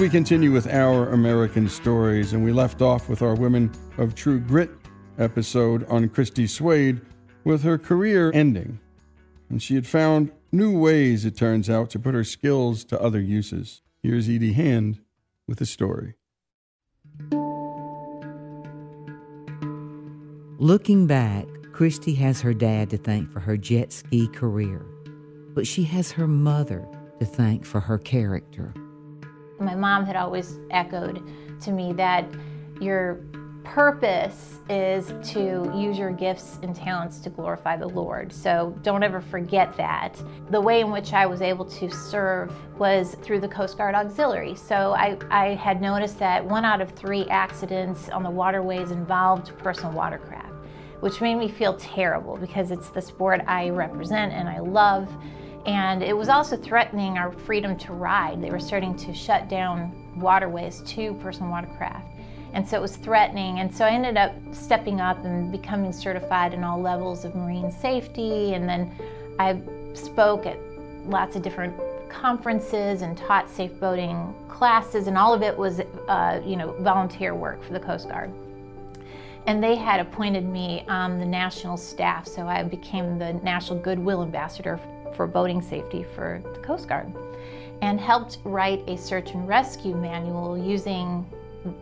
[0.10, 4.40] We continue with our American stories, and we left off with our Women of True
[4.40, 4.72] Grit
[5.20, 7.06] episode on Christy Swaid
[7.44, 8.80] with her career ending.
[9.52, 13.20] And she had found new ways, it turns out, to put her skills to other
[13.20, 13.84] uses.
[14.02, 15.00] Here's Edie Hand
[15.48, 16.16] with a story.
[20.58, 24.84] Looking back, Christy has her dad to thank for her jet ski career,
[25.54, 26.88] but she has her mother
[27.20, 28.74] to thank for her character.
[29.60, 31.22] My mom had always echoed
[31.62, 32.26] to me that
[32.80, 33.20] your
[33.64, 38.34] purpose is to use your gifts and talents to glorify the Lord.
[38.34, 40.20] So don't ever forget that.
[40.50, 44.56] The way in which I was able to serve was through the Coast Guard Auxiliary.
[44.56, 49.56] So I, I had noticed that one out of three accidents on the waterways involved
[49.60, 50.54] personal watercraft,
[51.02, 55.08] which made me feel terrible because it's the sport I represent and I love.
[55.70, 58.42] And it was also threatening our freedom to ride.
[58.42, 62.08] They were starting to shut down waterways to personal watercraft.
[62.54, 63.60] And so it was threatening.
[63.60, 67.72] And so I ended up stepping up and becoming certified in all levels of marine
[67.72, 68.56] safety.
[68.56, 68.92] And then
[69.38, 69.62] I
[69.94, 70.58] spoke at
[71.06, 71.76] lots of different
[72.10, 75.06] conferences and taught safe boating classes.
[75.06, 78.32] And all of it was, uh, you know, volunteer work for the Coast Guard.
[79.46, 82.26] And they had appointed me on the national staff.
[82.28, 84.80] So I became the National Goodwill Ambassador
[85.16, 87.14] for boating safety for the Coast Guard
[87.82, 91.26] and helped write a search and rescue manual using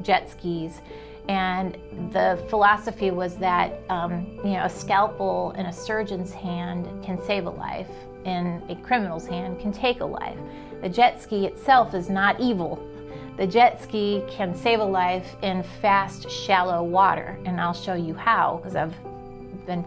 [0.01, 0.81] jet skis.
[1.27, 1.77] And
[2.13, 7.45] the philosophy was that um, you know a scalpel in a surgeon's hand can save
[7.45, 7.89] a life,
[8.25, 10.37] and a criminal's hand can take a life.
[10.81, 12.81] The jet ski itself is not evil.
[13.35, 18.13] The jet ski can save a life in fast, shallow water, and I'll show you
[18.13, 18.95] how because I've
[19.65, 19.85] been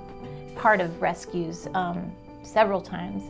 [0.56, 2.12] part of rescues um,
[2.42, 3.24] several times.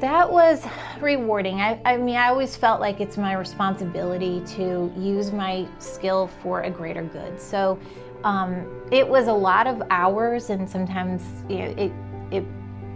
[0.00, 0.64] That was
[1.00, 1.60] rewarding.
[1.60, 6.62] I, I, mean, I always felt like it's my responsibility to use my skill for
[6.62, 7.38] a greater good.
[7.38, 7.78] So
[8.24, 11.92] um, it was a lot of hours, and sometimes you know, it
[12.30, 12.44] it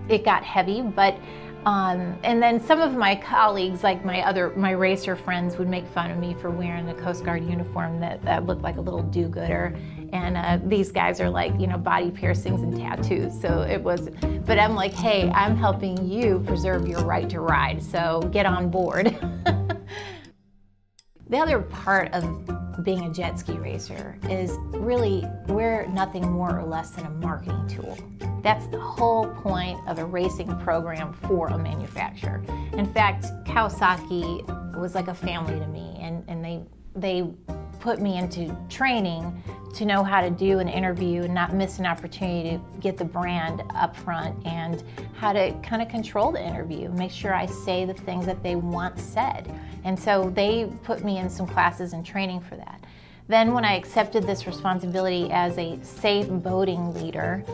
[0.09, 0.83] it got heavy.
[0.83, 1.17] But
[1.67, 5.87] um, and then some of my colleagues, like my other my racer friends, would make
[5.89, 9.03] fun of me for wearing a Coast Guard uniform that, that looked like a little
[9.03, 9.75] do-gooder.
[10.15, 13.39] And uh, these guys are like, you know, body piercings and tattoos.
[13.41, 14.11] So it was,
[14.47, 17.83] but I'm like, hey, I'm helping you preserve your right to ride.
[17.83, 19.07] So get on board.
[21.29, 26.65] the other part of being a jet ski racer is really we're nothing more or
[26.65, 27.99] less than a marketing tool.
[28.41, 32.45] That's the whole point of a racing program for a manufacturer.
[32.75, 36.63] In fact, Kawasaki was like a family to me, and, and they
[36.95, 37.29] they
[37.85, 39.43] put me into training
[39.75, 43.05] to know how to do an interview and not miss an opportunity to get the
[43.05, 44.83] brand up front and
[45.13, 48.57] how to kind of control the interview, make sure I say the things that they
[48.57, 49.55] want said.
[49.85, 52.83] And so they put me in some classes and training for that.
[53.29, 57.45] Then, when I accepted this responsibility as a safe boating leader,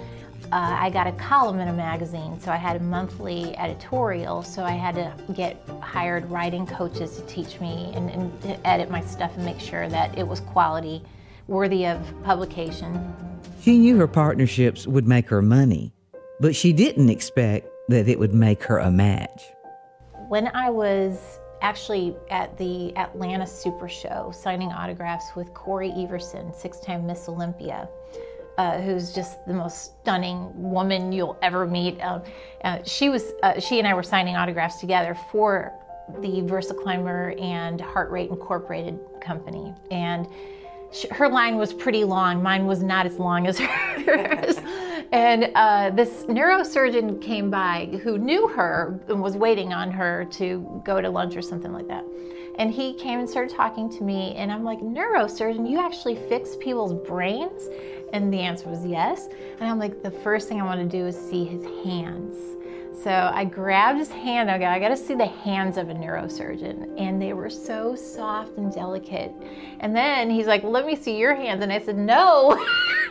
[0.53, 4.43] uh, I got a column in a magazine, so I had a monthly editorial.
[4.43, 8.91] So I had to get hired writing coaches to teach me and, and to edit
[8.91, 11.03] my stuff and make sure that it was quality,
[11.47, 13.15] worthy of publication.
[13.61, 15.93] She knew her partnerships would make her money,
[16.41, 19.43] but she didn't expect that it would make her a match.
[20.29, 26.81] When I was actually at the Atlanta Super Show signing autographs with Cory Everson, six
[26.81, 27.89] time Miss Olympia,
[28.61, 31.99] uh, who's just the most stunning woman you'll ever meet.
[32.01, 32.23] Um,
[32.63, 35.73] uh, she was, uh, she and I were signing autographs together for
[36.19, 40.27] the VersaClimber and Heart Rate Incorporated company, and
[40.93, 42.43] she, her line was pretty long.
[42.43, 43.59] Mine was not as long as
[44.07, 44.59] hers.
[45.11, 50.83] and uh, this neurosurgeon came by who knew her and was waiting on her to
[50.85, 52.05] go to lunch or something like that.
[52.59, 56.57] And he came and started talking to me, and I'm like, neurosurgeon, you actually fix
[56.57, 57.71] people's brains?
[58.13, 59.29] And the answer was yes.
[59.61, 62.35] And I'm like, the first thing I want to do is see his hands.
[63.03, 64.51] So I grabbed his hand.
[64.51, 67.01] I I got to see the hands of a neurosurgeon.
[67.01, 69.33] And they were so soft and delicate.
[69.81, 71.63] And then he's like, Let me see your hands.
[71.63, 72.63] And I said, No,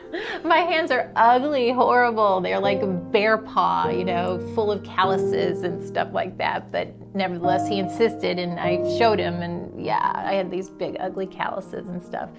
[0.44, 2.40] my hands are ugly, horrible.
[2.40, 2.82] They're like
[3.12, 6.72] bear paw, you know, full of calluses and stuff like that.
[6.72, 8.38] But nevertheless, he insisted.
[8.38, 9.42] And I showed him.
[9.42, 12.30] And yeah, I had these big, ugly calluses and stuff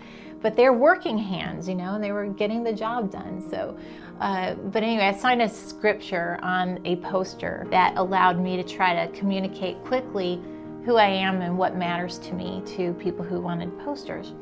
[0.43, 3.45] but they're working hands, you know, and they were getting the job done.
[3.51, 3.77] So,
[4.21, 9.07] uh, but anyway, I signed a scripture on a poster that allowed me to try
[9.07, 10.41] to communicate quickly
[10.85, 14.33] who I am and what matters to me to people who wanted posters.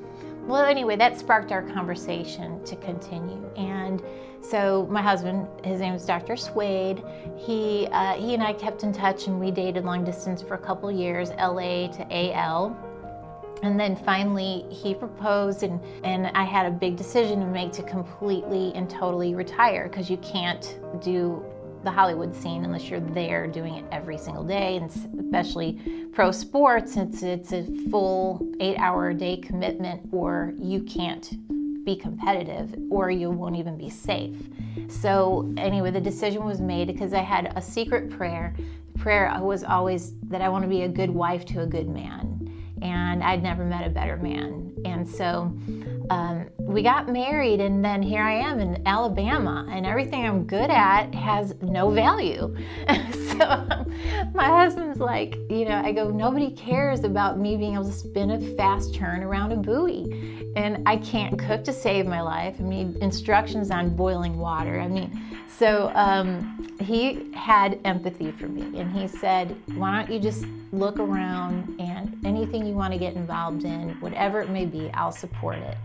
[0.47, 3.45] well, anyway, that sparked our conversation to continue.
[3.57, 4.03] And
[4.41, 6.35] so my husband, his name is Dr.
[6.35, 7.03] Swaid.
[7.37, 10.59] He uh, he and I kept in touch, and we dated long distance for a
[10.59, 12.77] couple years, LA to AL.
[13.63, 17.83] And then finally, he proposed, and, and I had a big decision to make to
[17.83, 21.45] completely and totally retire because you can't do
[21.85, 24.91] the Hollywood scene unless you're there doing it every single day, and
[25.21, 26.97] especially pro sports.
[26.97, 31.39] It's it's a full eight-hour a day commitment, or you can't
[31.85, 34.37] be competitive, or you won't even be safe.
[34.89, 38.55] So anyway, the decision was made because I had a secret prayer.
[38.93, 41.67] The prayer uh, was always that I want to be a good wife to a
[41.67, 42.48] good man,
[42.83, 45.53] and I'd never met a better man, and so
[46.11, 50.71] um, we got married, and then here I am in Alabama, and everything I'm good
[50.71, 52.55] at has no value.
[53.13, 53.87] so
[54.35, 58.31] my husband's like, you know, I go, nobody cares about me being able to spin
[58.31, 62.57] a fast turn around a buoy, and I can't cook to save my life.
[62.59, 64.81] I mean, instructions on boiling water.
[64.81, 65.21] I mean,
[65.59, 70.99] so um, he had empathy for me, and he said, why don't you just look
[70.99, 75.59] around and anything you want to get involved in, whatever it may be, I'll support
[75.59, 75.77] it.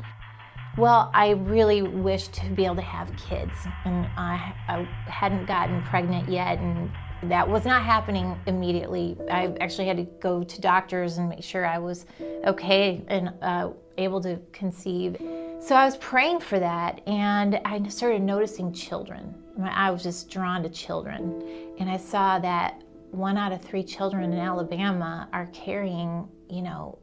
[0.77, 3.53] Well, I really wish to be able to have kids,
[3.85, 6.91] and I, I, hadn't gotten pregnant yet, and
[7.29, 9.15] that was not happening immediately.
[9.29, 12.07] I actually had to go to doctors and make sure I was
[12.45, 13.69] okay and uh,
[13.99, 15.17] able to conceive.
[15.59, 19.35] So I was praying for that, and I started noticing children.
[19.61, 22.81] I was just drawn to children, and I saw that
[23.11, 26.99] one out of three children in Alabama are carrying, you know,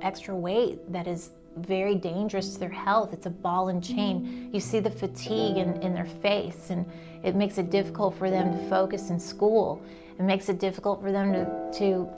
[0.00, 3.12] extra weight that is very dangerous to their health.
[3.12, 4.48] It's a ball and chain.
[4.52, 6.90] You see the fatigue in, in their face, and
[7.22, 9.82] it makes it difficult for them to focus in school.
[10.18, 12.08] It makes it difficult for them to, to,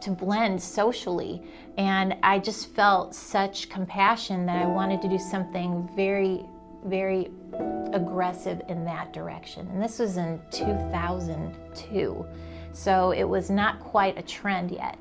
[0.00, 1.40] to blend socially.
[1.78, 6.44] And I just felt such compassion that I wanted to do something very,
[6.84, 7.30] very
[7.92, 9.68] aggressive in that direction.
[9.68, 12.26] And this was in 2002.
[12.72, 14.98] So it was not quite a trend yet.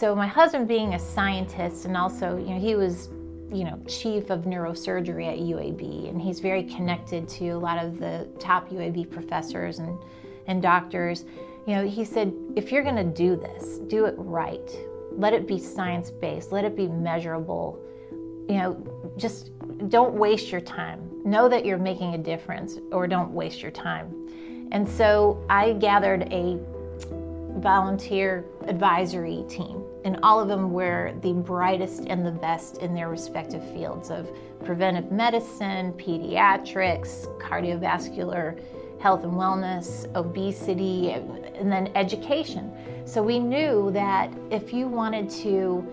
[0.00, 3.10] So my husband being a scientist and also, you know, he was,
[3.52, 8.00] you know, chief of neurosurgery at UAB and he's very connected to a lot of
[8.00, 9.98] the top UAB professors and,
[10.46, 11.26] and doctors.
[11.66, 14.74] You know, he said, if you're going to do this, do it right.
[15.12, 17.78] Let it be science based, let it be measurable.
[18.48, 19.50] You know, just
[19.90, 21.10] don't waste your time.
[21.26, 24.68] Know that you're making a difference or don't waste your time.
[24.72, 26.58] And so I gathered a
[27.58, 33.08] volunteer advisory team and all of them were the brightest and the best in their
[33.08, 34.30] respective fields of
[34.64, 38.60] preventive medicine, pediatrics, cardiovascular
[39.00, 42.70] health and wellness, obesity, and then education.
[43.06, 45.86] So we knew that if you wanted to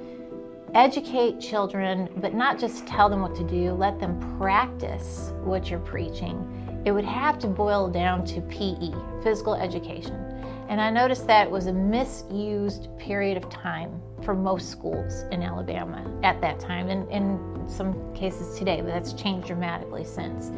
[0.73, 5.79] educate children, but not just tell them what to do, let them practice what you're
[5.79, 8.91] preaching, it would have to boil down to PE,
[9.23, 10.26] physical education.
[10.69, 15.41] And I noticed that it was a misused period of time for most schools in
[15.41, 20.51] Alabama at that time, and in some cases today, but that's changed dramatically since.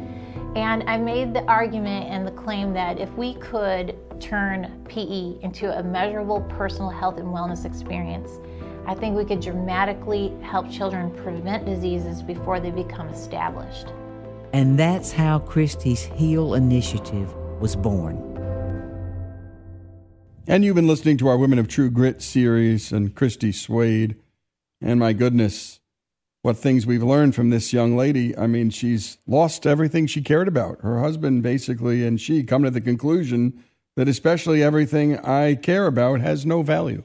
[0.56, 5.78] And I made the argument and the claim that if we could turn PE into
[5.78, 8.40] a measurable personal health and wellness experience,
[8.86, 13.86] I think we could dramatically help children prevent diseases before they become established.
[14.52, 18.29] And that's how Christy's Heal Initiative was born.
[20.50, 24.16] And you've been listening to our Women of True Grit series and Christy Swaid.
[24.80, 25.78] And my goodness,
[26.42, 28.36] what things we've learned from this young lady.
[28.36, 30.80] I mean, she's lost everything she cared about.
[30.80, 33.62] Her husband, basically, and she come to the conclusion
[33.94, 37.04] that especially everything I care about has no value.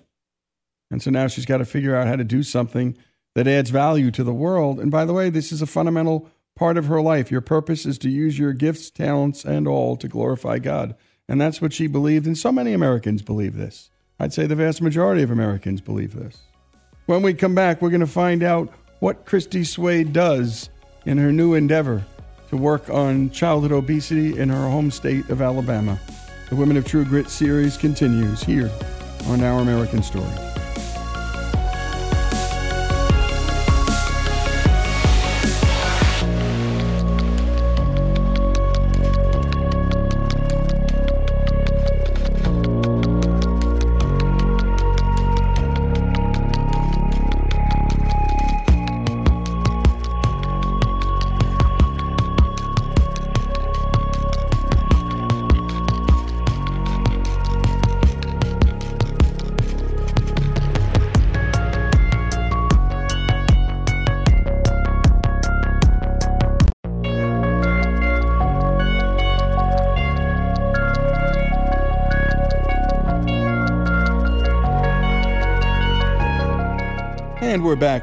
[0.89, 2.97] And so now she's got to figure out how to do something
[3.35, 4.79] that adds value to the world.
[4.79, 7.29] And by the way, this is a fundamental part of her life.
[7.29, 10.95] Your purpose is to use your gifts, talents, and all to glorify God.
[11.27, 13.89] And that's what she believed, and so many Americans believe this.
[14.19, 16.43] I'd say the vast majority of Americans believe this.
[17.07, 20.69] When we come back, we're going to find out what Christy Swaid does
[21.05, 22.05] in her new endeavor
[22.49, 25.99] to work on childhood obesity in her home state of Alabama.
[26.49, 28.71] The Women of True Grit series continues here
[29.25, 30.54] on Our American Story.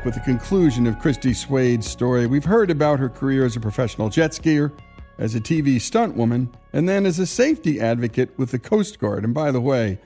[0.05, 2.27] With the conclusion of Christy Swaid's story.
[2.27, 4.73] We've heard about her career as a professional jet skier,
[5.17, 9.23] as a TV stunt woman, and then as a safety advocate with the Coast Guard.
[9.23, 10.01] And by the way,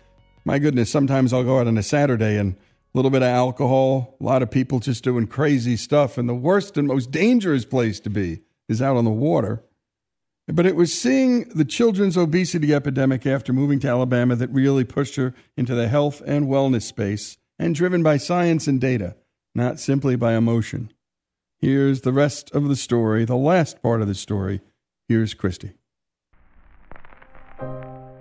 [0.44, 2.56] my goodness, sometimes I'll go out on a Saturday and a
[2.92, 6.76] little bit of alcohol, a lot of people just doing crazy stuff, and the worst
[6.76, 9.64] and most dangerous place to be is out on the water.
[10.46, 15.16] But it was seeing the children's obesity epidemic after moving to Alabama that really pushed
[15.16, 19.16] her into the health and wellness space and driven by science and data,
[19.56, 20.92] not simply by emotion.
[21.58, 24.60] Here's the rest of the story, the last part of the story.
[25.08, 25.72] Here's Christy.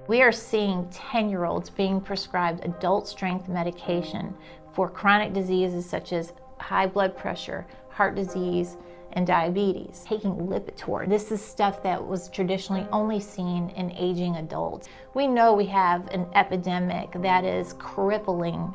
[0.08, 4.34] We are seeing 10 year olds being prescribed adult strength medication
[4.74, 8.78] for chronic diseases such as high blood pressure, heart disease,
[9.12, 11.08] and diabetes, taking Lipitor.
[11.08, 14.88] This is stuff that was traditionally only seen in aging adults.
[15.14, 18.74] We know we have an epidemic that is crippling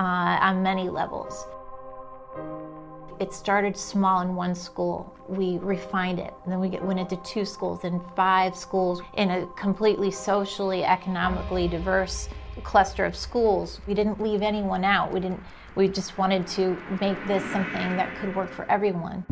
[0.00, 1.46] uh, on many levels.
[3.20, 5.14] It started small in one school.
[5.28, 6.32] We refined it.
[6.44, 10.84] And then we get, went into two schools and five schools in a completely socially,
[10.84, 12.30] economically diverse
[12.62, 13.80] cluster of schools.
[13.86, 15.12] We didn't leave anyone out.
[15.12, 15.40] We didn't
[15.76, 19.24] we just wanted to make this something that could work for everyone.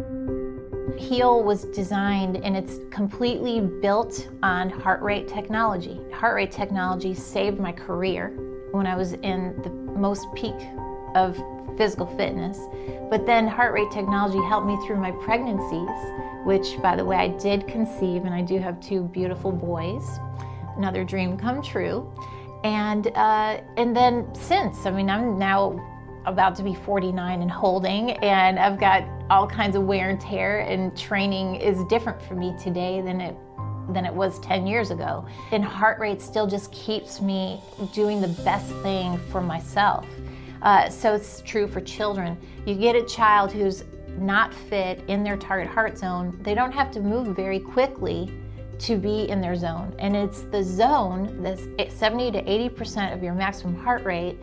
[0.97, 5.99] Heal was designed and it's completely built on heart rate technology.
[6.13, 8.29] Heart rate technology saved my career
[8.71, 10.55] when I was in the most peak
[11.15, 11.37] of
[11.77, 12.59] physical fitness.
[13.11, 15.89] But then heart rate technology helped me through my pregnancies,
[16.45, 20.19] which, by the way, I did conceive, and I do have two beautiful boys.
[20.77, 22.13] Another dream come true.
[22.65, 25.79] And uh, and then since, I mean, I'm now
[26.27, 30.61] about to be 49 and holding, and I've got all kinds of wear and tear,
[30.61, 33.37] and training is different for me today than it
[33.91, 35.27] than it was 10 years ago.
[35.51, 37.63] And heart rate still just keeps me
[37.95, 40.07] doing the best thing for myself.
[40.63, 42.37] Uh, so it's true for children.
[42.67, 43.85] You get a child who's
[44.19, 48.31] not fit in their target heart zone, they don't have to move very quickly
[48.81, 49.95] to be in their zone.
[49.99, 51.63] And it's the zone that's
[51.95, 54.39] 70 to 80% of your maximum heart rate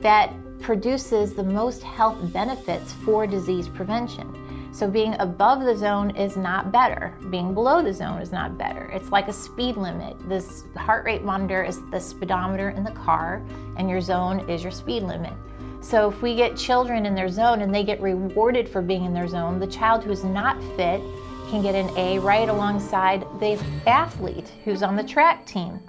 [0.00, 4.36] that produces the most health benefits for disease prevention.
[4.72, 7.12] So being above the zone is not better.
[7.28, 8.88] Being below the zone is not better.
[8.94, 10.16] It's like a speed limit.
[10.28, 13.42] This heart rate monitor is the speedometer in the car,
[13.76, 15.32] and your zone is your speed limit.
[15.80, 19.14] So if we get children in their zone and they get rewarded for being in
[19.14, 21.00] their zone, the child who's not fit
[21.48, 25.80] can get an A right alongside the athlete who's on the track team.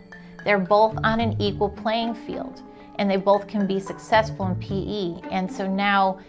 [0.43, 2.61] They're both on an equal playing field
[2.97, 5.29] and they both can be successful in PE.
[5.29, 6.19] And so now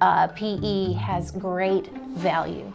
[0.00, 2.72] uh, PE has great value.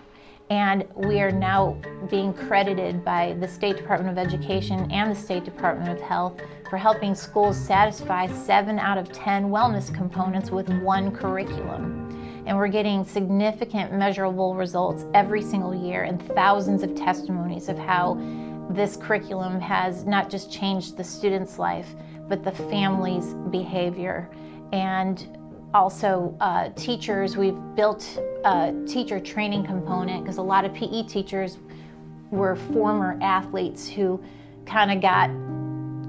[0.50, 1.78] And we are now
[2.10, 6.40] being credited by the State Department of Education and the State Department of Health
[6.70, 12.44] for helping schools satisfy seven out of 10 wellness components with one curriculum.
[12.46, 18.16] And we're getting significant measurable results every single year and thousands of testimonies of how
[18.70, 21.88] this curriculum has not just changed the student's life,
[22.28, 24.30] but the family's behavior.
[24.72, 25.38] And
[25.74, 31.58] also, uh, teachers, we've built a teacher training component because a lot of PE teachers
[32.32, 34.22] were former athletes who
[34.66, 35.30] kind of got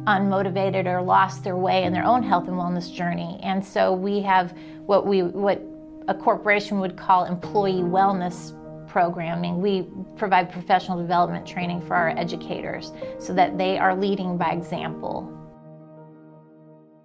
[0.09, 3.39] unmotivated or lost their way in their own health and wellness journey.
[3.43, 4.57] And so we have
[4.87, 5.63] what we what
[6.09, 8.55] a corporation would call employee wellness
[8.89, 9.61] programming.
[9.61, 9.87] We
[10.17, 15.35] provide professional development training for our educators so that they are leading by example.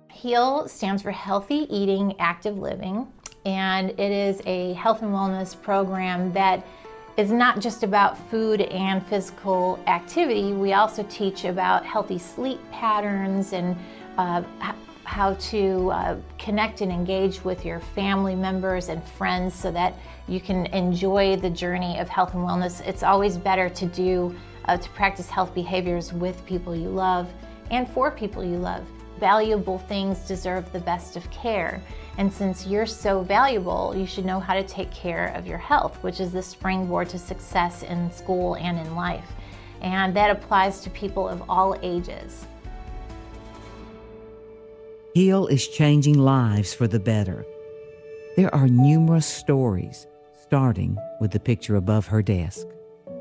[0.09, 3.07] HEAL stands for Healthy Eating, Active Living,
[3.45, 6.65] and it is a health and wellness program that
[7.17, 10.53] is not just about food and physical activity.
[10.53, 13.77] We also teach about healthy sleep patterns and
[14.17, 14.43] uh,
[15.03, 19.93] how to uh, connect and engage with your family members and friends so that
[20.27, 22.85] you can enjoy the journey of health and wellness.
[22.87, 24.35] It's always better to do
[24.65, 27.29] uh, to practice health behaviors with people you love
[27.69, 28.85] and for people you love
[29.23, 31.81] valuable things deserve the best of care.
[32.17, 35.95] And since you're so valuable, you should know how to take care of your health,
[36.03, 39.31] which is the springboard to success in school and in life.
[39.79, 42.45] And that applies to people of all ages.
[45.13, 47.45] Heal is changing lives for the better.
[48.35, 50.05] There are numerous stories,
[50.41, 52.67] starting with the picture above her desk.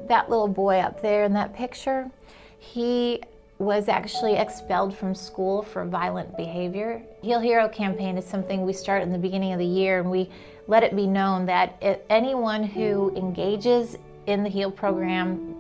[0.09, 2.11] That little boy up there in that picture,
[2.59, 3.23] he
[3.59, 7.03] was actually expelled from school for violent behavior.
[7.23, 10.31] Heal Hero campaign is something we start in the beginning of the year, and we
[10.67, 11.81] let it be known that
[12.11, 13.97] anyone who engages
[14.27, 15.55] in the Heal program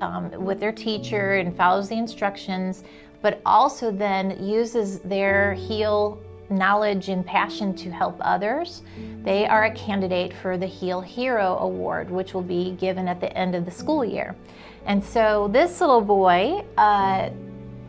[0.00, 2.84] um, with their teacher and follows the instructions,
[3.22, 6.18] but also then uses their Heal
[6.50, 8.82] knowledge and passion to help others,
[9.22, 13.34] they are a candidate for the Heal Hero Award, which will be given at the
[13.36, 14.34] end of the school year.
[14.86, 17.30] And so this little boy, uh,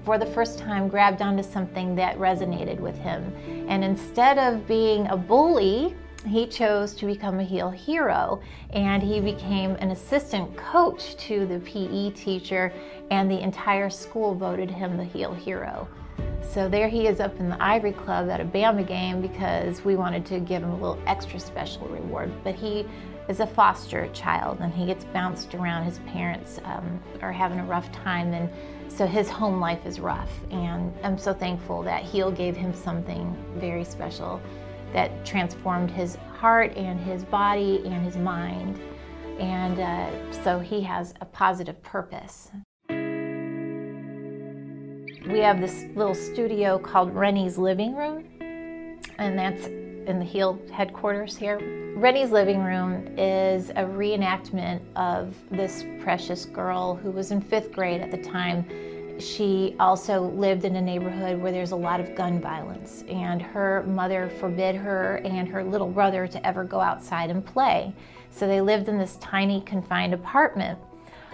[0.04, 3.34] for the first time, grabbed onto something that resonated with him.
[3.68, 5.96] And instead of being a bully,
[6.28, 8.42] he chose to become a Heal Hero
[8.72, 12.74] and he became an assistant coach to the PE teacher,
[13.12, 15.88] and the entire school voted him the Heal Hero.
[16.42, 19.96] So there he is up in the Ivory Club at a Bama game because we
[19.96, 22.32] wanted to give him a little extra special reward.
[22.44, 22.86] But he
[23.28, 25.86] is a foster child and he gets bounced around.
[25.86, 28.50] His parents um, are having a rough time, and
[28.88, 30.32] so his home life is rough.
[30.52, 34.42] And I'm so thankful that Heal gave him something very special
[34.94, 38.80] that transformed his heart and his body and his mind.
[39.40, 42.52] And uh, so he has a positive purpose.
[45.28, 48.26] We have this little studio called Rennie's Living Room,
[49.18, 49.68] and that's
[50.08, 51.60] in the Heal headquarters here.
[51.96, 58.02] Rennie's Living Room is a reenactment of this precious girl who was in fifth grade
[58.02, 58.66] at the time.
[59.20, 63.84] She also lived in a neighborhood where there's a lot of gun violence, and her
[63.84, 67.94] mother forbid her and her little brother to ever go outside and play.
[68.30, 70.78] So they lived in this tiny, confined apartment.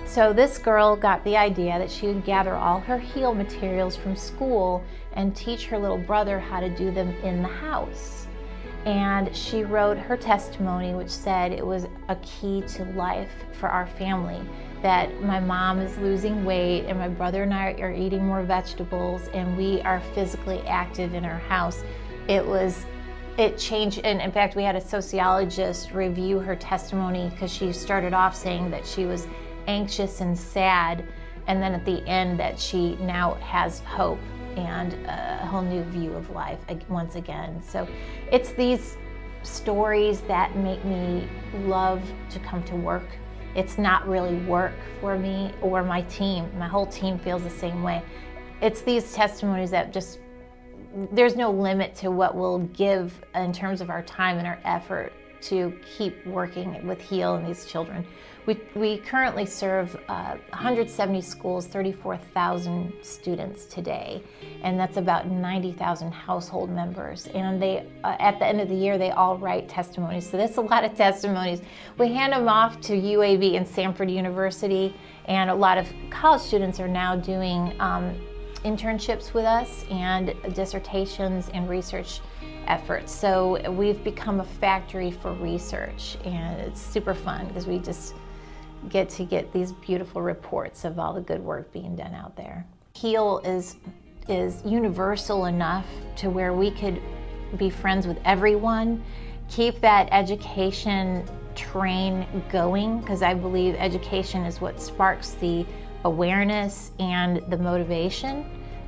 [0.06, 4.16] So this girl got the idea that she would gather all her Heal materials from
[4.16, 4.84] school
[5.14, 8.21] and teach her little brother how to do them in the house.
[8.86, 13.86] And she wrote her testimony, which said it was a key to life for our
[13.86, 14.42] family.
[14.82, 19.30] That my mom is losing weight, and my brother and I are eating more vegetables,
[19.34, 21.84] and we are physically active in our house.
[22.28, 22.86] It was
[23.38, 28.14] it changed and in fact we had a sociologist review her testimony because she started
[28.14, 29.26] off saying that she was
[29.68, 31.06] anxious and sad,
[31.48, 34.20] and then at the end that she now has hope
[34.58, 36.60] and a whole new view of life
[36.90, 37.62] once again.
[37.64, 37.88] So
[38.32, 38.98] it's these
[39.44, 41.28] stories that make me
[41.64, 43.06] love to come to work.
[43.56, 46.50] It's not really work for me or my team.
[46.58, 48.02] My whole team feels the same way.
[48.62, 50.20] It's these testimonies that just
[51.12, 55.14] there's no limit to what we'll give in terms of our time and our effort
[55.42, 58.06] to keep working with HEAL and these children.
[58.48, 64.24] We, we currently serve uh, 170 schools, 34,000 students today,
[64.64, 67.28] and that's about 90,000 household members.
[67.28, 70.28] And they, uh, at the end of the year, they all write testimonies.
[70.28, 71.62] So that's a lot of testimonies.
[72.00, 74.96] We hand them off to UAB and Samford University,
[75.26, 78.20] and a lot of college students are now doing um,
[78.66, 82.22] internships with us and dissertations and research
[82.66, 83.12] efforts.
[83.12, 88.16] So we've become a factory for research, and it's super fun because we just
[88.90, 92.66] get to get these beautiful reports of all the good work being done out there.
[92.94, 93.78] Heal is
[94.28, 95.86] is universal enough
[96.16, 97.02] to where we could
[97.58, 99.04] be friends with everyone,
[99.50, 101.26] keep that education
[101.56, 105.66] train going because I believe education is what sparks the
[106.06, 108.46] awareness and the motivation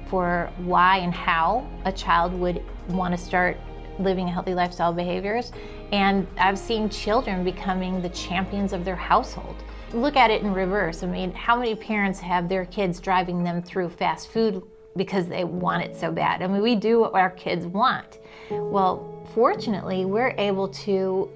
[0.08, 3.58] for why and how a child would want to start
[4.00, 5.52] living healthy lifestyle behaviors.
[5.92, 9.56] And I've seen children becoming the champions of their household.
[9.94, 11.04] Look at it in reverse.
[11.04, 14.64] I mean, how many parents have their kids driving them through fast food
[14.96, 16.42] because they want it so bad?
[16.42, 18.20] I mean, we do what our kids want.
[18.50, 21.30] Well, fortunately, we're able to.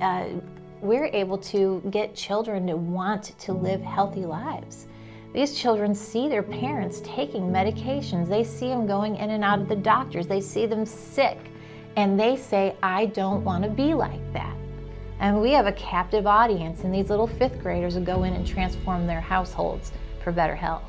[0.00, 0.26] Uh,
[0.80, 4.86] we're able to get children to want to live healthy lives.
[5.32, 8.28] These children see their parents taking medications.
[8.28, 10.26] They see them going in and out of the doctors.
[10.26, 11.38] They see them sick
[11.96, 14.54] and they say, I don't want to be like that.
[15.24, 18.46] And we have a captive audience, and these little fifth graders will go in and
[18.46, 19.90] transform their households
[20.22, 20.84] for better health.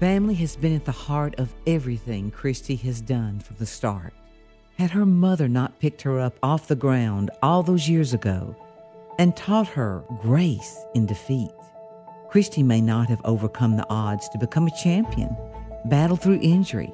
[0.00, 4.12] Family has been at the heart of everything Christy has done from the start.
[4.76, 8.54] Had her mother not picked her up off the ground all those years ago
[9.18, 11.48] and taught her grace in defeat,
[12.28, 15.34] Christy may not have overcome the odds to become a champion,
[15.86, 16.92] battle through injury,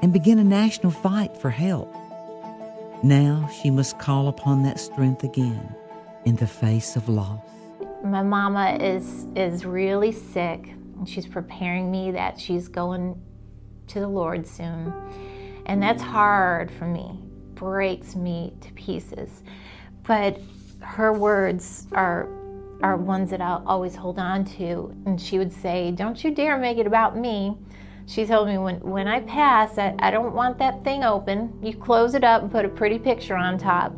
[0.00, 1.94] and begin a national fight for help.
[3.02, 5.74] Now she must call upon that strength again
[6.28, 7.40] in the face of loss.
[8.04, 13.20] My mama is is really sick and she's preparing me that she's going
[13.88, 14.92] to the Lord soon.
[15.66, 17.18] And that's hard for me.
[17.54, 19.42] Breaks me to pieces.
[20.02, 20.38] But
[20.80, 22.28] her words are
[22.82, 24.94] are ones that I'll always hold on to.
[25.06, 27.56] And she would say, Don't you dare make it about me
[28.06, 31.52] she told me when, when I pass, I, I don't want that thing open.
[31.62, 33.92] You close it up and put a pretty picture on top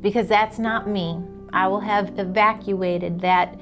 [0.00, 1.20] because that's not me.
[1.52, 3.58] I will have evacuated that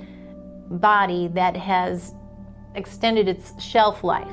[0.70, 2.14] body that has
[2.74, 4.28] extended its shelf life.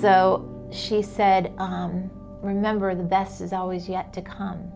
[0.00, 2.10] So she said, um,
[2.42, 4.70] remember the best is always yet to come.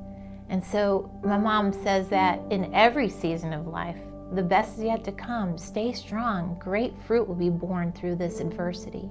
[0.48, 3.98] And so my mom says that in every season of life,
[4.32, 5.56] the best is yet to come.
[5.56, 6.56] Stay strong.
[6.60, 9.08] Great fruit will be born through this adversity.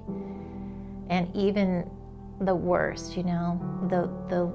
[1.08, 1.90] And even
[2.40, 4.52] the worst, you know, the, the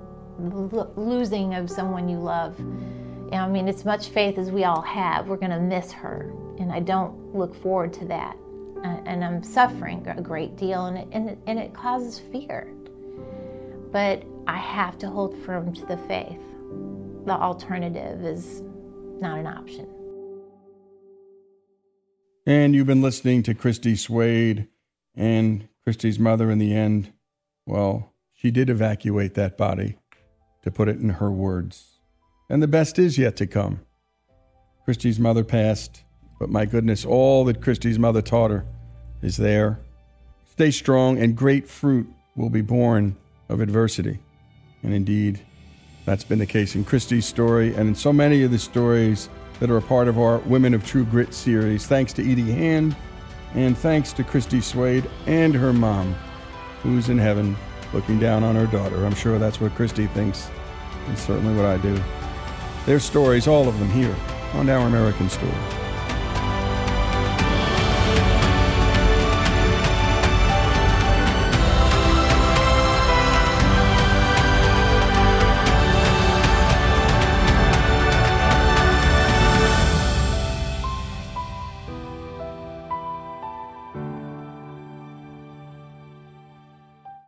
[0.96, 2.60] losing of someone you love.
[3.32, 6.34] I mean, as much faith as we all have, we're going to miss her.
[6.60, 8.36] And I don't look forward to that.
[8.84, 12.74] And I'm suffering a great deal, and it, and it, and it causes fear.
[13.92, 16.40] But I have to hold firm to the faith.
[17.26, 18.64] The alternative is
[19.20, 19.88] not an option.
[22.48, 24.68] And you've been listening to Christy Swaid
[25.14, 27.14] and Christy's mother in the end.
[27.68, 30.00] Well, she did evacuate that body,
[30.64, 32.00] to put it in her words.
[32.50, 33.82] And the best is yet to come.
[34.86, 36.04] Christy's mother passed,
[36.40, 38.66] but my goodness, all that Christy's mother taught her
[39.22, 39.80] is there.
[40.50, 43.16] Stay strong, and great fruit will be born
[43.50, 44.20] of adversity.
[44.84, 45.40] And indeed,
[46.06, 49.30] that's been the case in Christy's story and in so many of the stories
[49.60, 51.86] that are a part of our Women of True Grit series.
[51.86, 52.96] Thanks to Edie Hand,
[53.54, 56.16] and thanks to Christy Swaid and her mom,
[56.82, 57.56] who's in heaven
[57.94, 59.06] looking down on her daughter.
[59.06, 60.50] I'm sure that's what Christy thinks,
[61.08, 62.02] and certainly what I do.
[62.86, 64.16] Their stories, all of them here
[64.54, 65.81] on Our American Story.